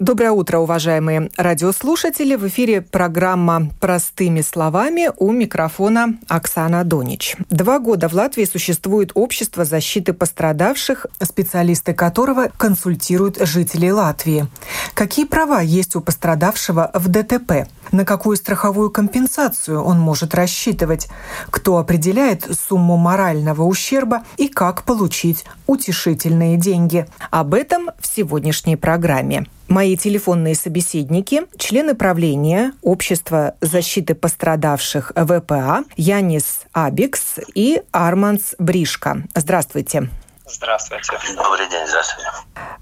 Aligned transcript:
Доброе 0.00 0.32
утро, 0.32 0.58
уважаемые 0.58 1.30
радиослушатели. 1.36 2.34
В 2.34 2.48
эфире 2.48 2.82
программа 2.82 3.70
«Простыми 3.78 4.40
словами» 4.40 5.12
у 5.18 5.30
микрофона 5.30 6.18
Оксана 6.26 6.82
Донич. 6.82 7.36
Два 7.48 7.78
года 7.78 8.08
в 8.08 8.12
Латвии 8.12 8.44
существует 8.44 9.12
общество 9.14 9.64
защиты 9.64 10.12
пострадавших, 10.12 11.06
специалисты 11.22 11.94
которого 11.94 12.50
консультируют 12.56 13.38
жителей 13.40 13.92
Латвии. 13.92 14.48
Какие 14.94 15.26
права 15.26 15.60
есть 15.60 15.94
у 15.94 16.00
пострадавшего 16.00 16.90
в 16.92 17.06
ДТП? 17.06 17.68
На 17.92 18.04
какую 18.04 18.36
страховую 18.36 18.90
компенсацию 18.90 19.80
он 19.80 20.00
может 20.00 20.34
рассчитывать? 20.34 21.06
Кто 21.50 21.78
определяет 21.78 22.48
сумму 22.68 22.96
морального 22.96 23.62
ущерба 23.62 24.24
и 24.38 24.48
как 24.48 24.82
получить 24.82 25.44
утешительные 25.68 26.56
деньги? 26.56 27.06
Об 27.30 27.54
этом 27.54 27.90
в 28.00 28.08
сегодняшней 28.08 28.74
программе. 28.74 29.46
Мои 29.68 29.96
телефонные 29.96 30.54
собеседники– 30.54 31.42
члены 31.58 31.94
правления 31.94 32.72
Общества 32.82 33.54
защиты 33.62 34.14
пострадавших 34.14 35.12
ВПА 35.16 35.84
Янис 35.96 36.60
Абикс 36.72 37.38
и 37.54 37.82
Арманс 37.90 38.54
Бришка. 38.58 39.22
Здравствуйте. 39.34 40.10
Здравствуйте. 40.46 41.12
Добрый 41.34 41.68
день, 41.70 41.86
здравствуйте. 41.88 42.28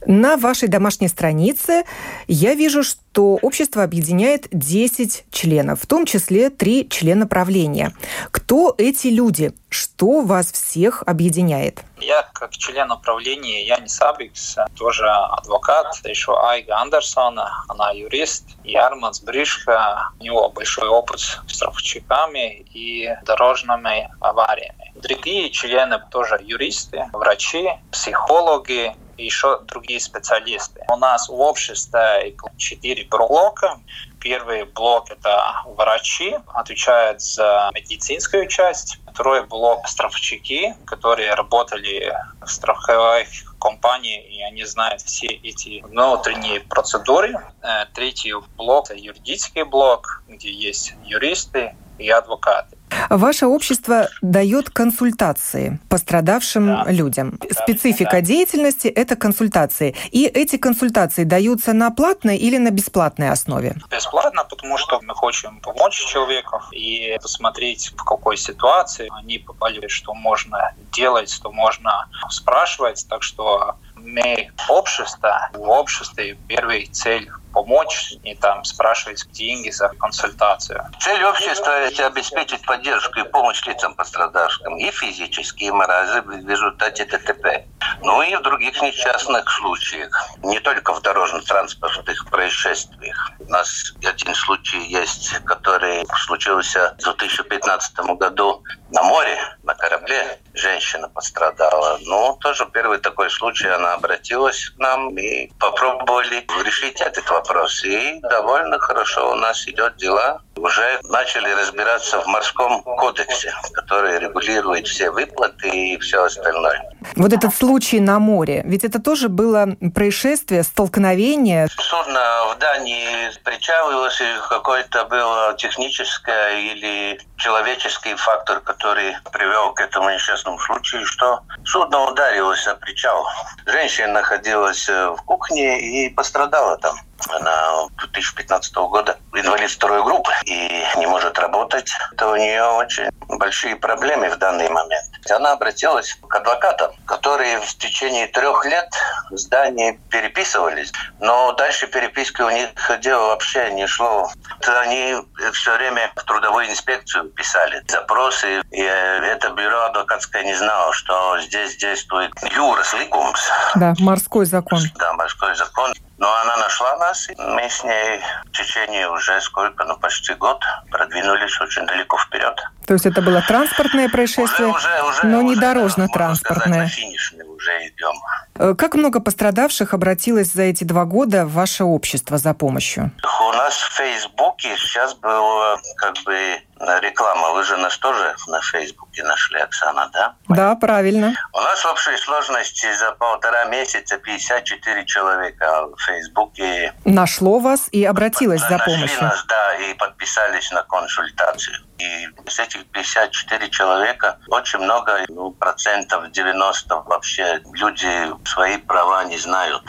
На 0.07 0.37
вашей 0.37 0.67
домашней 0.67 1.07
странице 1.07 1.85
я 2.27 2.55
вижу, 2.55 2.83
что 2.83 3.39
общество 3.41 3.85
объединяет 3.85 4.49
10 4.51 5.27
членов, 5.31 5.83
в 5.83 5.87
том 5.87 6.05
числе 6.05 6.51
3 6.51 6.89
члена 6.91 7.29
правления. 7.29 7.95
Кто 8.33 8.75
эти 8.77 9.07
люди? 9.07 9.53
Что 9.69 10.23
вас 10.23 10.51
всех 10.51 11.05
объединяет? 11.07 11.85
Я 12.13 12.29
как 12.35 12.53
член 12.53 12.91
управления 12.93 13.65
Яни 13.65 13.87
Сабикс, 13.87 14.57
тоже 14.77 15.09
адвокат, 15.09 15.99
еще 16.05 16.39
Айга 16.39 16.77
Андерсона, 16.77 17.65
она 17.69 17.91
юрист, 17.93 18.45
и 18.65 18.77
Арманс 18.77 19.23
Бришка, 19.23 20.11
у 20.21 20.23
него 20.23 20.51
большой 20.51 20.89
опыт 20.89 21.21
с 21.21 21.41
страховщиками 21.47 22.67
и 22.75 23.09
дорожными 23.25 24.11
авариями. 24.21 24.93
Другие 24.95 25.49
члены 25.49 26.03
тоже 26.11 26.39
юристы, 26.43 27.03
врачи, 27.15 27.71
психологи, 27.91 28.95
и 29.17 29.25
еще 29.25 29.61
другие 29.63 30.01
специалисты. 30.01 30.85
У 30.89 30.97
нас 30.97 31.29
в 31.29 31.41
обществе 31.41 32.35
четыре 32.59 33.07
блока. 33.09 33.81
Первый 34.23 34.63
блок– 34.65 35.11
это 35.11 35.63
врачи, 35.67 36.37
отвечают 36.55 37.21
за 37.21 37.71
медицинскую 37.75 38.47
часть. 38.47 39.01
Второй 39.13 39.45
блок– 39.45 39.89
страховщики, 39.89 40.77
которые 40.87 41.35
работали 41.35 42.17
в 42.41 42.47
страховых 42.47 43.27
компаниях, 43.59 44.25
и 44.25 44.41
они 44.43 44.65
знают 44.65 45.03
все 45.03 45.27
эти 45.27 45.83
внутренние 45.83 46.61
процедуры. 46.61 47.35
Э, 47.63 47.87
третий 47.95 48.35
блок– 48.57 48.91
юридический 48.95 49.65
блок, 49.65 50.23
где 50.29 50.53
есть 50.53 50.95
юристы 51.05 51.75
и 51.99 52.09
адвокаты. 52.09 52.77
Ваше 53.11 53.47
общество 53.47 54.09
дает 54.21 54.71
консультации 54.71 55.79
пострадавшим 55.89 56.67
да. 56.67 56.85
людям. 56.91 57.39
Специфика 57.51 58.13
да. 58.13 58.21
деятельности– 58.21 58.89
это 58.89 59.17
консультации. 59.17 59.95
И 60.11 60.25
эти 60.25 60.57
консультации 60.57 61.25
даются 61.25 61.73
на 61.73 61.91
платной 61.91 62.37
или 62.37 62.59
на 62.59 62.71
бесплатной 62.71 63.31
основе? 63.31 63.77
Бесплатно, 63.91 64.45
потому 64.45 64.79
что 64.79 65.01
мы 65.03 65.15
хотим 65.15 65.61
помочь 65.61 65.95
человеку 66.07 66.63
и 66.73 67.19
посмотреть, 67.21 67.93
в 67.97 68.05
какой 68.05 68.37
ситуации 68.37 69.09
они 69.19 69.39
попали, 69.39 69.89
что 69.89 70.15
можно 70.15 70.75
делать, 70.93 71.31
что 71.31 71.53
можно 71.53 72.09
спрашивать. 72.31 73.07
Так 73.09 73.23
что 73.23 73.77
мы 73.97 74.51
общество, 74.69 75.51
в 75.55 75.69
обществе 75.69 76.37
первая 76.49 76.87
цель 76.91 77.31
помочь 77.53 78.15
и 78.23 78.35
там 78.35 78.65
спрашивать 78.65 79.25
деньги 79.31 79.71
за 79.71 79.89
консультацию. 79.89 80.85
Цель 81.01 81.25
общества– 81.25 81.73
обеспечить 82.03 82.65
поддержку 82.67 83.21
и 83.21 83.25
помощь 83.25 83.65
лицам 83.67 83.95
пострадавшим 83.95 84.77
и 84.77 84.91
физически, 84.91 85.65
и 85.65 85.71
морально 85.71 86.23
в 86.23 86.49
результате 86.49 87.05
ДТП. 87.05 87.65
Ну 88.03 88.23
и 88.23 88.35
в 88.35 88.43
других 88.43 88.81
несчастных 88.83 89.49
случаях. 89.51 90.13
Не 90.43 90.61
только 90.61 90.93
в 90.93 91.01
дорожно-транспортных 91.03 92.27
происшествиях. 92.31 93.33
У 93.39 93.51
нас 93.51 93.93
один 94.05 94.35
случай 94.35 94.81
есть, 94.87 95.33
который 95.45 96.05
случился 96.25 96.97
в 96.99 97.03
2015 97.03 97.97
году 98.19 98.63
на 98.91 99.03
море, 99.03 99.39
на 99.63 99.75
корабле. 99.75 100.39
Женщина 100.55 101.09
пострадала. 101.09 101.99
Ну, 102.03 102.37
тоже 102.41 102.67
первый 102.67 102.99
такой 102.99 103.31
случай. 103.31 103.69
Она 103.69 103.95
обратилась 103.95 104.71
к 104.71 104.79
нам 104.79 105.17
и 105.17 105.51
попробовали 105.59 106.47
решить 106.65 107.01
этот 107.01 107.29
вопрос. 107.31 107.42
И 107.85 108.21
довольно 108.23 108.79
хорошо 108.79 109.33
у 109.33 109.35
нас 109.35 109.67
идет 109.67 109.97
дела. 109.97 110.41
Уже 110.57 111.01
начали 111.05 111.51
разбираться 111.51 112.21
в 112.21 112.27
морском 112.27 112.83
кодексе, 112.83 113.53
который 113.73 114.19
регулирует 114.19 114.87
все 114.87 115.11
выплаты 115.11 115.69
и 115.69 115.99
все 115.99 116.25
остальное. 116.25 116.83
Вот 117.17 117.33
этот 117.33 117.55
случай 117.55 118.01
на 118.01 118.19
море, 118.19 118.63
ведь 118.65 118.85
это 118.85 119.01
тоже 119.03 119.29
было 119.29 119.67
происшествие, 119.95 120.63
столкновение. 120.63 121.69
Судно 121.79 122.55
в 122.55 122.59
Дании 122.59 123.31
причалилось, 123.43 124.21
и 124.21 124.49
какой-то 124.49 125.05
был 125.07 125.57
технический 125.57 126.73
или 126.73 127.21
человеческий 127.37 128.15
фактор, 128.15 128.61
который 128.61 129.17
привел 129.33 129.73
к 129.73 129.81
этому 129.81 130.11
несчастному 130.11 130.59
случаю, 130.59 131.05
что 131.07 131.41
судно 131.65 132.05
ударилось 132.05 132.67
о 132.67 132.77
причал. 132.77 133.27
Женщина 133.67 134.09
находилась 134.09 134.89
в 134.89 135.17
кухне 135.25 135.81
и 135.81 136.09
пострадала 136.11 136.77
там. 136.79 136.97
Она 137.41 137.87
2015 137.99 138.75
года 138.75 139.19
инвалид 139.35 139.71
второй 139.71 140.03
группы 140.03 140.31
и 140.45 140.85
не 140.97 141.07
может 141.07 141.39
работать. 141.39 141.91
Это 142.13 142.29
у 142.29 142.37
нее 142.37 142.65
очень 142.65 143.09
большие 143.29 143.77
проблемы 143.77 144.29
в 144.29 144.37
данный 144.37 144.69
момент. 144.69 145.07
Она 145.31 145.53
обратилась 145.53 146.19
к 146.29 146.35
адвокатам, 146.35 146.93
которые 147.07 147.61
в 147.61 147.75
течение 147.79 148.27
трех 148.27 148.65
лет 148.67 148.89
в 149.31 149.37
здании 149.37 149.99
переписывались, 150.11 150.93
но 151.21 151.53
дальше 151.53 151.87
переписки 151.87 152.43
у 152.43 152.51
них 152.51 152.69
дело 153.01 153.29
вообще 153.29 153.71
не 153.73 153.87
шло. 153.87 154.31
Они 154.67 155.17
все 155.53 155.77
время 155.77 156.11
в 156.17 156.25
трудовую 156.25 156.71
инспекцию 156.71 157.31
писали 157.31 157.83
запросы, 157.89 158.63
и 158.71 158.81
это 158.83 159.51
бюро 159.51 159.87
адвокатское 159.87 160.45
не 160.45 160.55
знало, 160.55 160.93
что 160.93 161.41
здесь 161.41 161.77
действует 161.77 162.33
юрис 162.55 162.93
ликумс. 162.95 163.41
Да, 163.77 163.95
морской 163.99 164.45
закон. 164.45 164.81
Да, 164.97 165.13
морской 165.15 165.55
закон. 165.55 165.93
Но 166.23 166.33
она 166.43 166.57
нашла 166.57 166.97
нас, 166.99 167.29
и 167.29 167.35
мы 167.37 167.69
с 167.69 167.83
ней 167.83 168.21
в 168.47 168.57
течение 168.57 169.11
уже 169.11 169.41
сколько, 169.41 169.83
ну 169.83 169.97
почти 169.97 170.35
год 170.35 170.63
продвинулись 170.89 171.61
очень 171.61 171.85
далеко 171.85 172.17
вперед. 172.17 172.63
То 172.87 172.95
есть 172.95 173.07
это 173.07 173.21
было 173.23 173.43
транспортное 173.43 174.09
происшествие, 174.09 174.69
уже, 174.69 174.89
уже, 174.89 175.03
уже, 175.03 175.27
но 175.27 175.43
не 175.43 175.57
дорожно-транспортное. 175.57 176.85
уже 176.85 177.89
идем. 177.89 178.15
Э, 178.55 178.75
как 178.79 178.95
много 178.95 179.19
пострадавших 179.19 179.95
обратилось 179.95 180.53
за 180.53 180.63
эти 180.63 180.85
два 180.85 181.07
года 181.07 181.45
в 181.45 181.55
ваше 181.55 181.83
общество 181.83 182.39
за 182.39 182.55
помощью? 182.55 183.11
У 183.41 183.53
нас 183.55 183.75
в 183.75 183.93
Фейсбуке 183.97 184.77
сейчас 184.77 185.15
было 185.15 185.81
как 185.97 186.15
бы 186.25 186.63
реклама. 187.01 187.51
Вы 187.53 187.65
же 187.65 187.77
нас 187.77 187.97
тоже 187.99 188.35
на 188.47 188.61
Фейсбуке 188.61 189.23
нашли, 189.25 189.61
Оксана, 189.61 190.11
да? 190.13 190.35
Да, 190.49 190.75
правильно. 190.75 191.35
У 191.53 191.61
нас 191.61 191.85
в 191.85 191.91
общей 191.91 192.17
сложности 192.17 192.93
за 192.95 193.13
полтора 193.13 193.65
месяца 193.67 194.19
54 194.19 195.05
человека 195.07 195.87
в 195.87 196.03
Фейсбуке. 196.03 196.93
Нашло 197.05 197.59
вас 197.59 197.89
и 197.93 198.05
обратилось 198.05 198.61
за 198.61 198.79
помощью. 198.79 199.23
нас, 199.23 199.45
да, 199.49 199.75
и 199.75 199.95
подписались 199.95 200.71
на 200.73 200.83
консультацию. 200.83 201.77
И 201.99 202.29
с 202.49 202.59
этих 202.59 202.85
54 202.87 203.69
человека 203.71 204.39
очень 204.49 204.81
много, 204.81 205.25
ну, 205.29 205.53
процентов 205.53 206.31
90 206.31 206.95
вообще 207.07 207.61
люди 207.73 208.09
свои 208.45 208.79
права 208.79 209.25
не 209.25 209.39
знают 209.39 209.83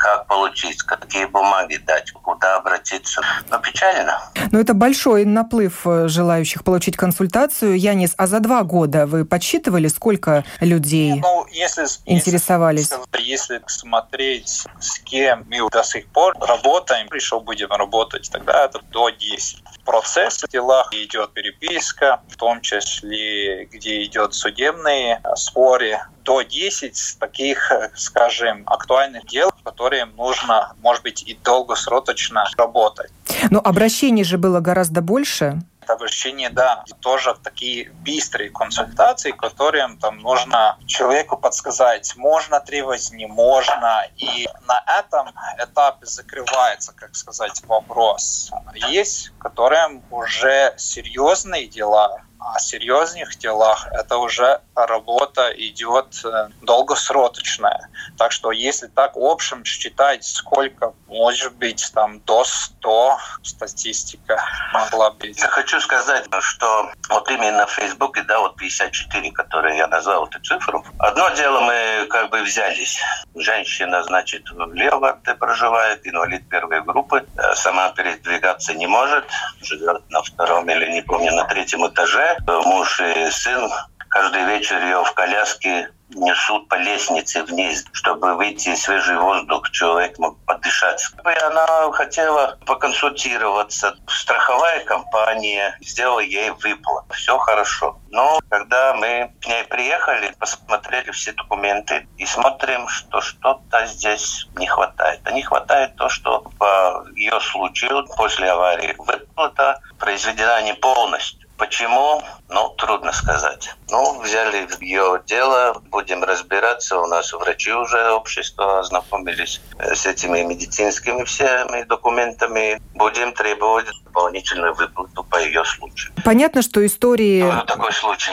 как 0.00 0.26
получить, 0.26 0.82
какие 0.82 1.26
бумаги 1.26 1.76
дать, 1.76 2.10
куда 2.12 2.56
обратиться. 2.56 3.20
Но 3.50 3.58
печально. 3.58 4.18
Но 4.50 4.58
это 4.58 4.72
большой 4.72 5.26
наплыв 5.26 5.86
э, 5.86 6.08
желающих 6.08 6.64
получить 6.64 6.96
консультацию. 6.96 7.78
Янис, 7.78 8.14
а 8.16 8.26
за 8.26 8.40
два 8.40 8.62
года 8.62 9.06
вы 9.06 9.26
подсчитывали, 9.26 9.88
сколько 9.88 10.44
людей 10.60 11.20
ну, 11.20 11.46
если, 11.50 11.84
интересовались? 12.06 12.90
Если, 12.90 13.30
если 13.30 13.62
смотреть, 13.66 14.66
с 14.80 14.98
кем 15.00 15.44
мы 15.48 15.68
до 15.70 15.82
сих 15.82 16.06
пор 16.06 16.34
работаем, 16.40 17.08
пришел 17.08 17.40
будем 17.40 17.70
работать, 17.70 18.28
тогда 18.32 18.64
это 18.64 18.80
до 18.90 19.10
10. 19.10 19.62
Процесс 19.84 20.42
в 20.42 20.48
делах 20.48 20.92
идет 20.94 21.30
переписка, 21.50 22.20
в 22.28 22.36
том 22.36 22.60
числе, 22.60 23.64
где 23.66 24.04
идет 24.04 24.34
судебные 24.34 25.20
споры, 25.36 25.98
до 26.24 26.42
10 26.42 27.16
таких, 27.18 27.72
э, 27.72 27.90
скажем, 27.96 28.62
актуальных 28.66 29.26
дел, 29.26 29.50
которые 29.64 30.04
нужно, 30.04 30.74
может 30.82 31.02
быть, 31.02 31.22
и 31.22 31.36
долгосрочно 31.42 32.44
работать. 32.56 33.10
Но 33.50 33.60
обращений 33.60 34.22
же 34.22 34.38
было 34.38 34.60
гораздо 34.60 35.00
больше. 35.00 35.62
Обращение, 35.92 36.50
да, 36.50 36.84
тоже 37.00 37.34
такие 37.42 37.90
быстрые 37.90 38.50
консультации, 38.50 39.32
которым 39.32 39.98
там 39.98 40.18
нужно 40.18 40.78
человеку 40.86 41.36
подсказать, 41.36 42.14
можно 42.16 42.60
требовать, 42.60 43.10
не 43.12 43.26
можно. 43.26 44.06
И 44.16 44.48
на 44.66 44.82
этом 44.98 45.30
этапе 45.58 46.06
закрывается, 46.06 46.92
как 46.94 47.14
сказать, 47.14 47.62
вопрос. 47.66 48.50
Есть, 48.74 49.32
которым 49.38 50.02
уже 50.10 50.74
серьезные 50.76 51.66
дела, 51.66 52.22
о 52.40 52.58
серьезных 52.58 53.36
делах 53.36 53.86
это 53.92 54.16
уже 54.16 54.60
работа 54.74 55.50
идет 55.56 56.20
э, 56.24 56.48
долгосрочная. 56.62 57.88
Так 58.16 58.32
что 58.32 58.50
если 58.50 58.86
так 58.86 59.12
общем 59.14 59.64
считать, 59.64 60.24
сколько 60.24 60.94
может 61.06 61.54
быть 61.56 61.90
там 61.94 62.20
до 62.20 62.44
100 62.44 63.18
статистика 63.42 64.42
могла 64.72 65.10
быть. 65.10 65.38
Я 65.38 65.48
хочу 65.48 65.80
сказать, 65.80 66.24
что 66.40 66.90
вот 67.10 67.30
именно 67.30 67.66
в 67.66 67.70
Фейсбуке, 67.72 68.22
да, 68.22 68.40
вот 68.40 68.56
54, 68.56 69.32
которые 69.32 69.76
я 69.76 69.86
назвал 69.86 70.26
эту 70.26 70.40
цифру. 70.40 70.84
Одно 70.98 71.28
дело 71.30 71.60
мы 71.60 72.06
как 72.08 72.30
бы 72.30 72.42
взялись. 72.42 72.98
Женщина, 73.34 74.02
значит, 74.02 74.50
в 74.50 74.72
Леварте 74.72 75.34
проживает, 75.34 76.06
инвалид 76.06 76.48
первой 76.48 76.82
группы, 76.82 77.26
э, 77.36 77.54
сама 77.54 77.90
передвигаться 77.90 78.72
не 78.72 78.86
может, 78.86 79.24
живет 79.60 80.08
на 80.10 80.22
втором 80.22 80.68
или, 80.70 80.90
не 80.90 81.02
помню, 81.02 81.32
на 81.32 81.44
третьем 81.44 81.86
этаже 81.86 82.29
Муж 82.46 83.00
и 83.00 83.30
сын 83.30 83.70
каждый 84.08 84.44
вечер 84.44 84.82
ее 84.82 85.02
в 85.04 85.12
коляске 85.14 85.90
несут 86.14 86.68
по 86.68 86.74
лестнице 86.74 87.42
вниз, 87.44 87.84
чтобы 87.92 88.34
выйти 88.34 88.74
свежий 88.74 89.16
воздух, 89.16 89.70
человек 89.70 90.18
мог 90.18 90.38
подышать. 90.44 91.02
И 91.24 91.44
она 91.44 91.90
хотела 91.92 92.58
поконсультироваться. 92.66 93.94
Страховая 94.08 94.84
компания 94.84 95.78
сделала 95.80 96.20
ей 96.20 96.50
выплат. 96.50 97.04
Все 97.12 97.38
хорошо. 97.38 97.98
Но 98.10 98.40
когда 98.48 98.94
мы 98.94 99.32
к 99.40 99.46
ней 99.46 99.64
приехали, 99.64 100.34
посмотрели 100.38 101.10
все 101.12 101.32
документы 101.32 102.08
и 102.16 102.26
смотрим, 102.26 102.88
что 102.88 103.20
что-то 103.20 103.86
здесь 103.86 104.48
не 104.56 104.66
хватает. 104.66 105.20
А 105.24 105.30
не 105.30 105.42
хватает 105.42 105.94
то, 105.96 106.08
что 106.08 106.40
по 106.58 107.04
ее 107.14 107.38
случаю 107.40 108.04
после 108.16 108.50
аварии 108.50 108.96
выплата 108.98 109.80
произведена 109.98 110.62
не 110.62 110.74
полностью. 110.74 111.39
Почему? 111.60 112.22
Ну, 112.48 112.70
трудно 112.78 113.12
сказать. 113.12 113.76
Ну, 113.90 114.18
взяли 114.22 114.66
ее 114.80 115.22
дело, 115.26 115.82
будем 115.90 116.24
разбираться. 116.24 116.98
У 116.98 117.06
нас 117.06 117.34
врачи 117.34 117.70
уже 117.70 118.12
общество 118.12 118.80
ознакомились 118.80 119.60
э, 119.78 119.94
с 119.94 120.06
этими 120.06 120.40
медицинскими 120.40 121.22
всеми 121.24 121.82
документами. 121.82 122.80
Будем 122.94 123.34
требовать 123.34 123.86
дополнительную 124.04 124.72
выплату 124.74 125.22
по 125.22 125.36
ее 125.36 125.62
случаю. 125.66 126.14
Понятно, 126.24 126.62
что 126.62 126.84
истории 126.84 127.42
ну, 127.42 127.62
такой 127.66 127.92
случай. 127.92 128.32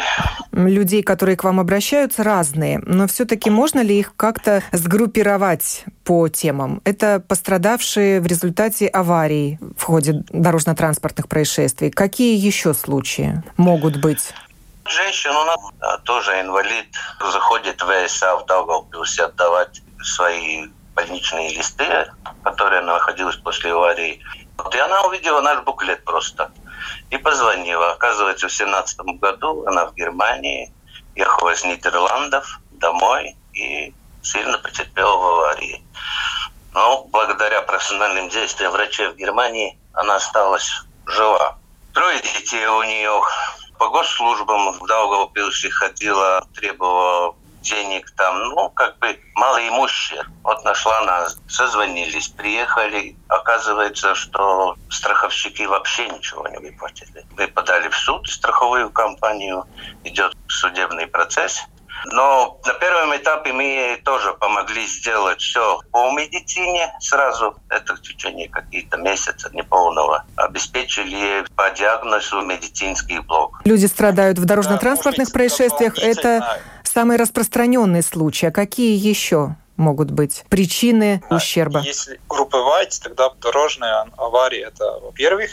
Людей, 0.65 1.03
которые 1.03 1.37
к 1.37 1.43
вам 1.43 1.59
обращаются, 1.59 2.23
разные. 2.23 2.79
Но 2.85 3.07
все-таки 3.07 3.49
можно 3.49 3.79
ли 3.81 3.99
их 3.99 4.15
как-то 4.15 4.63
сгруппировать 4.71 5.83
по 6.03 6.27
темам? 6.29 6.81
Это 6.83 7.19
пострадавшие 7.19 8.19
в 8.21 8.25
результате 8.25 8.87
аварий 8.87 9.59
в 9.77 9.83
ходе 9.83 10.23
дорожно-транспортных 10.29 11.27
происшествий. 11.27 11.91
Какие 11.91 12.35
еще 12.37 12.73
случаи 12.73 13.43
могут 13.57 13.97
быть? 13.97 14.33
Женщина, 14.85 15.41
она 15.41 15.97
тоже 16.05 16.39
инвалид, 16.41 16.87
заходит 17.19 17.81
в 17.81 18.07
ВСА 18.07 18.37
в 18.37 18.45
Даугавпилсе 18.45 19.25
отдавать 19.25 19.81
свои 20.01 20.67
больничные 20.95 21.55
листы, 21.55 21.85
которые 22.43 22.79
она 22.79 22.93
находилась 22.93 23.35
после 23.35 23.71
аварии. 23.71 24.21
Вот, 24.57 24.73
и 24.73 24.79
она 24.79 25.03
увидела 25.03 25.41
наш 25.41 25.63
буклет 25.63 26.03
просто 26.05 26.49
и 27.09 27.17
позвонила. 27.17 27.91
Оказывается, 27.91 28.47
в 28.47 28.53
семнадцатом 28.53 29.17
году 29.17 29.65
она 29.65 29.85
в 29.85 29.95
Германии 29.95 30.73
ехала 31.15 31.51
из 31.53 31.63
Нидерландов 31.63 32.59
домой 32.71 33.35
и 33.53 33.93
сильно 34.21 34.57
потерпела 34.57 35.17
в 35.17 35.25
аварии. 35.25 35.83
Но 36.73 37.05
благодаря 37.05 37.61
профессиональным 37.61 38.29
действиям 38.29 38.71
врачей 38.71 39.07
в 39.07 39.15
Германии 39.15 39.79
она 39.93 40.17
осталась 40.17 40.69
жива. 41.05 41.57
Трое 41.93 42.19
детей 42.21 42.65
у 42.67 42.83
нее 42.83 43.21
по 43.79 43.89
госслужбам 43.89 44.71
в 44.79 44.85
Даугавпилсе 44.85 45.69
ходила, 45.69 46.45
требовала 46.55 47.35
денег 47.67 48.09
там, 48.15 48.49
ну, 48.49 48.69
как 48.69 48.97
бы 48.99 49.19
малоимущие. 49.35 50.23
Вот 50.43 50.63
нашла 50.63 51.01
нас, 51.01 51.37
созвонились, 51.47 52.29
приехали. 52.29 53.15
Оказывается, 53.27 54.15
что 54.15 54.75
страховщики 54.89 55.63
вообще 55.63 56.07
ничего 56.09 56.47
не 56.47 56.57
выплатили. 56.57 57.25
Мы 57.37 57.47
подали 57.47 57.89
в 57.89 57.95
суд 57.95 58.27
страховую 58.27 58.89
компанию, 58.89 59.65
идет 60.03 60.33
судебный 60.47 61.07
процесс– 61.07 61.63
но 62.05 62.59
на 62.65 62.73
первом 62.73 63.15
этапе 63.15 63.53
мы 63.53 63.99
тоже 64.03 64.33
помогли 64.33 64.85
сделать 64.85 65.41
все 65.41 65.79
по 65.91 66.11
медицине 66.11 66.93
сразу. 66.99 67.55
Это 67.69 67.95
в 67.95 68.01
течение 68.01 68.49
каких-то 68.49 68.97
месяцев 68.97 69.53
неполного. 69.53 70.25
Обеспечили 70.35 71.45
по 71.55 71.69
диагнозу 71.71 72.41
медицинский 72.41 73.19
блок. 73.19 73.61
Люди 73.65 73.85
страдают 73.85 74.37
в 74.37 74.45
дорожно-транспортных 74.45 75.27
да, 75.27 75.33
происшествиях. 75.33 75.97
Это 75.97 76.59
самый 76.97 77.17
распространенный 77.17 78.01
случай. 78.01 78.47
А 78.47 78.51
какие 78.51 78.97
еще? 78.97 79.55
Могут 79.77 80.11
быть 80.11 80.43
причины 80.49 81.23
да, 81.29 81.37
ущерба? 81.37 81.79
Если 81.81 82.19
группировать, 82.27 82.99
тогда 83.01 83.29
дорожные 83.41 84.05
аварии– 84.17 84.59
это, 84.67 84.99
во-первых, 84.99 85.51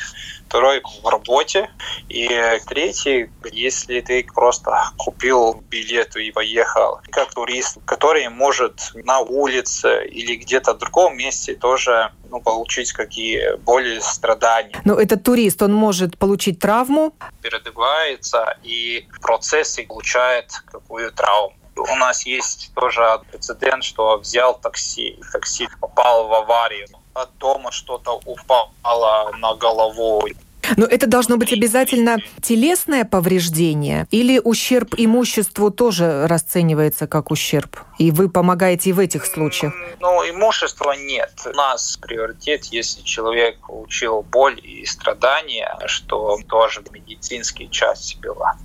второй– 0.48 0.82
в 1.02 1.08
работе, 1.08 1.70
и 2.08 2.28
третий– 2.66 3.30
если 3.52 4.00
ты 4.00 4.26
просто 4.34 4.72
купил 4.96 5.62
билет 5.70 6.16
и 6.16 6.30
поехал, 6.30 7.00
как 7.10 7.32
турист, 7.34 7.78
который 7.84 8.28
может 8.28 8.92
на 8.94 9.20
улице 9.20 10.06
или 10.06 10.36
где-то 10.36 10.74
в 10.74 10.78
другом 10.78 11.16
месте 11.16 11.54
тоже 11.54 12.12
ну, 12.30 12.40
получить 12.40 12.92
какие 12.92 13.56
боли, 13.58 13.98
страдания. 14.00 14.80
Но 14.84 14.94
этот 14.94 15.22
турист, 15.22 15.62
он 15.62 15.72
может 15.72 16.18
получить 16.18 16.58
травму? 16.58 17.14
Передвигается 17.42 18.56
и 18.62 19.06
в 19.12 19.20
процессе 19.20 19.82
получает 19.84 20.50
какую 20.66 21.12
травму. 21.12 21.54
У 21.76 21.96
нас 21.96 22.24
есть 22.26 22.72
тоже 22.74 23.20
прецедент, 23.30 23.84
что 23.84 24.18
взял 24.18 24.54
такси, 24.54 25.18
такси 25.32 25.68
попал 25.80 26.28
в 26.28 26.34
аварию, 26.34 26.88
от 27.14 27.36
дома 27.38 27.72
что-то 27.72 28.20
упало 28.24 29.32
на 29.38 29.54
голову. 29.54 30.26
Но 30.76 30.86
это 30.86 31.06
должно 31.06 31.36
быть 31.36 31.52
обязательно 31.52 32.18
телесное 32.42 33.04
повреждение 33.04 34.06
или 34.10 34.40
ущерб 34.42 34.94
имуществу 34.96 35.70
тоже 35.70 36.26
расценивается 36.26 37.06
как 37.06 37.30
ущерб? 37.30 37.78
И 37.98 38.10
вы 38.10 38.28
помогаете 38.28 38.90
и 38.90 38.92
в 38.92 38.98
этих 38.98 39.26
случаях? 39.26 39.74
Ну, 40.00 40.28
имущества 40.28 40.92
нет. 40.92 41.32
У 41.44 41.50
нас 41.50 41.98
приоритет, 42.00 42.64
если 42.66 43.02
человек 43.02 43.58
получил 43.66 44.22
боль 44.22 44.58
и 44.62 44.84
страдания, 44.86 45.78
что 45.86 46.38
тоже 46.48 46.82
медицинские 46.90 47.68
части 47.68 48.16
была. 48.16 48.56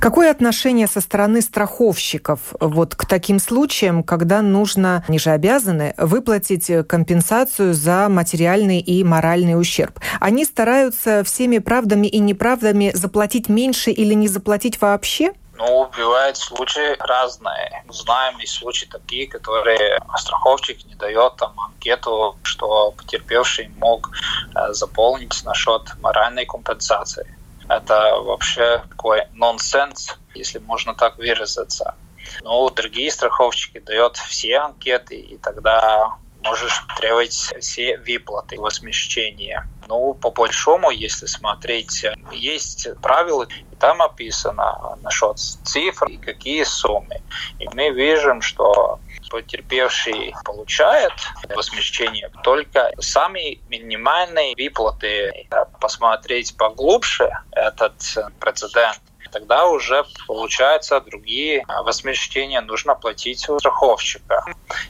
Какое 0.00 0.30
отношение 0.30 0.86
со 0.86 1.00
стороны 1.00 1.40
страховщиков 1.40 2.40
вот 2.60 2.94
к 2.94 3.06
таким 3.06 3.38
случаям, 3.38 4.02
когда 4.02 4.42
нужно, 4.42 5.04
они 5.08 5.18
же 5.18 5.30
обязаны, 5.30 5.94
выплатить 5.96 6.70
компенсацию 6.88 7.74
за 7.74 8.08
материальный 8.08 8.80
и 8.80 9.04
моральный 9.04 9.58
ущерб? 9.58 9.98
Они 10.20 10.44
стараются 10.44 11.24
всеми 11.24 11.58
правдами 11.58 12.06
и 12.06 12.18
неправдами 12.18 12.90
заплатить 12.94 13.48
меньше 13.48 13.90
или 13.90 14.14
не 14.14 14.28
заплатить 14.28 14.80
вообще? 14.80 15.32
Ну, 15.56 15.88
бывают 15.96 16.36
случаи 16.36 16.96
разные. 16.98 17.84
Знаем 17.88 18.38
и 18.40 18.46
случаи 18.46 18.86
такие, 18.86 19.28
которые 19.28 20.00
страховщик 20.16 20.84
не 20.86 20.94
дает 20.96 21.36
там 21.36 21.58
анкету, 21.58 22.36
что 22.42 22.90
потерпевший 22.92 23.70
мог 23.78 24.10
э, 24.54 24.72
заполнить 24.72 25.44
насчет 25.44 25.82
моральной 26.00 26.44
компенсации. 26.44 27.26
Это 27.68 28.16
вообще 28.20 28.82
такой 28.88 29.22
нонсенс, 29.32 30.18
если 30.34 30.58
можно 30.58 30.94
так 30.94 31.18
выразиться. 31.18 31.94
Но 32.42 32.68
другие 32.70 33.10
страховщики 33.10 33.78
дают 33.80 34.16
все 34.16 34.58
анкеты, 34.58 35.16
и 35.16 35.36
тогда 35.38 36.16
можешь 36.44 36.84
требовать 36.96 37.32
все 37.32 37.98
выплаты 37.98 38.60
возмещения. 38.60 39.66
Ну, 39.88 40.14
по 40.14 40.30
большому, 40.30 40.90
если 40.90 41.26
смотреть, 41.26 42.04
есть 42.32 42.88
правила, 43.00 43.46
и 43.70 43.76
там 43.76 44.02
описано 44.02 44.96
насчет 45.02 45.38
цифр 45.38 46.06
и 46.06 46.16
какие 46.16 46.64
суммы. 46.64 47.20
И 47.58 47.68
мы 47.74 47.90
видим, 47.90 48.40
что 48.42 49.00
потерпевший 49.30 50.34
получает 50.44 51.12
возмещение 51.48 52.30
только 52.42 52.92
самые 52.98 53.60
минимальные 53.68 54.54
выплаты. 54.56 55.46
Посмотреть 55.80 56.56
поглубже 56.56 57.30
этот 57.52 58.00
прецедент, 58.38 59.00
тогда 59.30 59.66
уже 59.66 60.04
получается 60.26 61.00
другие 61.00 61.64
возмещения 61.84 62.60
нужно 62.60 62.94
платить 62.94 63.48
у 63.48 63.58
страховщика. 63.58 64.44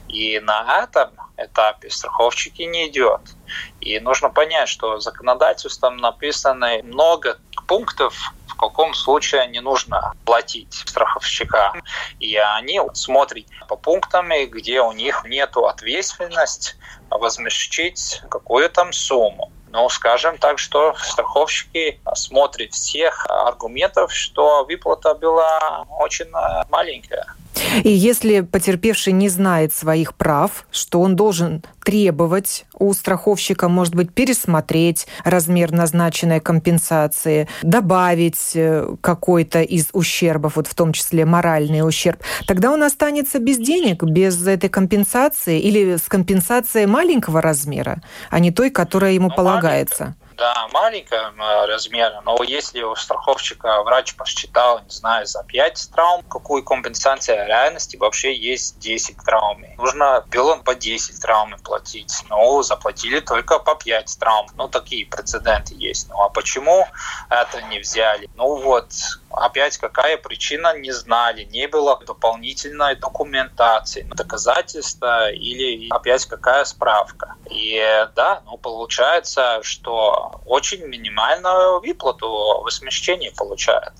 И 0.07 0.39
на 0.39 0.83
этом 0.83 1.17
этапе 1.37 1.89
страховщики 1.89 2.61
не 2.63 2.87
идет. 2.87 3.35
И 3.79 3.99
нужно 3.99 4.29
понять, 4.29 4.69
что 4.69 4.99
законодательством 4.99 5.97
написано 5.97 6.79
много 6.83 7.37
пунктов, 7.67 8.13
в 8.55 8.57
каком 8.57 8.93
случае 8.93 9.47
не 9.47 9.59
нужно 9.59 10.13
платить 10.23 10.73
страховщика. 10.73 11.73
И 12.19 12.37
они 12.37 12.79
смотрят 12.93 13.45
по 13.67 13.75
пунктам, 13.75 14.29
где 14.47 14.81
у 14.81 14.91
них 14.93 15.23
нет 15.25 15.55
ответственности 15.57 16.75
возмещить 17.09 18.21
какую 18.29 18.69
то 18.69 18.87
сумму. 18.91 19.51
Но 19.69 19.89
скажем 19.89 20.37
так, 20.37 20.57
что 20.57 20.95
страховщики 20.97 21.99
смотрят 22.13 22.73
всех 22.73 23.25
аргументов, 23.27 24.13
что 24.13 24.63
выплата 24.63 25.13
была 25.15 25.85
очень 25.99 26.29
маленькая. 26.69 27.25
И 27.83 27.89
если 27.89 28.41
потерпевший 28.41 29.13
не 29.13 29.29
знает 29.29 29.73
своих 29.73 30.13
прав, 30.15 30.65
что 30.71 31.01
он 31.01 31.15
должен 31.15 31.63
требовать 31.83 32.65
у 32.77 32.93
страховщика, 32.93 33.69
может 33.69 33.95
быть, 33.95 34.11
пересмотреть 34.11 35.07
размер 35.23 35.71
назначенной 35.71 36.39
компенсации, 36.39 37.47
добавить 37.61 38.51
э, 38.55 38.95
какой-то 39.01 39.61
из 39.61 39.89
ущербов, 39.93 40.55
вот 40.55 40.67
в 40.67 40.73
том 40.73 40.93
числе 40.93 41.25
моральный 41.25 41.87
ущерб, 41.87 42.19
тогда 42.47 42.71
он 42.71 42.83
останется 42.83 43.39
без 43.39 43.57
денег, 43.57 44.03
без 44.03 44.45
этой 44.47 44.69
компенсации 44.69 45.59
или 45.59 45.97
с 45.97 46.03
компенсацией 46.03 46.87
маленького 46.87 47.41
размера, 47.41 48.01
а 48.29 48.39
не 48.39 48.51
той, 48.51 48.71
которая 48.71 49.13
ему 49.13 49.29
ну, 49.29 49.35
полагается. 49.35 50.15
Да, 50.37 50.67
маленького 50.73 51.65
размера, 51.65 52.21
но 52.25 52.35
если 52.43 52.81
у 52.81 52.93
страховщика 52.95 53.83
врач 53.83 54.15
посчитал, 54.15 54.81
не 54.81 54.89
знаю, 54.89 55.25
за 55.25 55.43
5 55.43 55.89
травм, 55.93 56.23
какую 56.23 56.63
компенсацию 56.63 57.47
реальности 57.47 57.95
вообще 57.95 58.35
есть 58.35 58.77
10 58.79 59.17
травм. 59.23 59.63
Нужно 59.77 60.25
было 60.31 60.57
по 60.57 60.75
10 60.75 61.21
травм 61.21 61.55
платить, 61.63 62.23
но 62.29 62.61
заплатили 62.63 63.21
только 63.21 63.59
по 63.59 63.75
5 63.75 64.17
травм. 64.19 64.47
Ну, 64.55 64.67
такие 64.67 65.05
прецеденты 65.05 65.73
есть. 65.75 66.09
Ну, 66.09 66.21
а 66.21 66.29
почему 66.29 66.85
это 67.29 67.61
не 67.63 67.79
взяли? 67.79 68.27
Ну, 68.33 68.57
вот, 68.57 68.91
опять 69.31 69.77
какая 69.77 70.17
причина, 70.17 70.77
не 70.77 70.91
знали. 70.91 71.43
Не 71.45 71.67
было 71.67 71.97
дополнительной 72.05 72.95
документации, 72.95 74.05
доказательства 74.09 75.31
или 75.31 75.87
опять 75.89 76.25
какая 76.25 76.65
справка. 76.65 77.35
И 77.49 77.79
да, 78.15 78.41
ну, 78.45 78.57
получается, 78.57 79.59
что 79.63 80.24
очень 80.45 80.85
минимальную 80.85 81.79
выплату 81.79 82.61
возмещения 82.63 83.31
получает. 83.31 83.93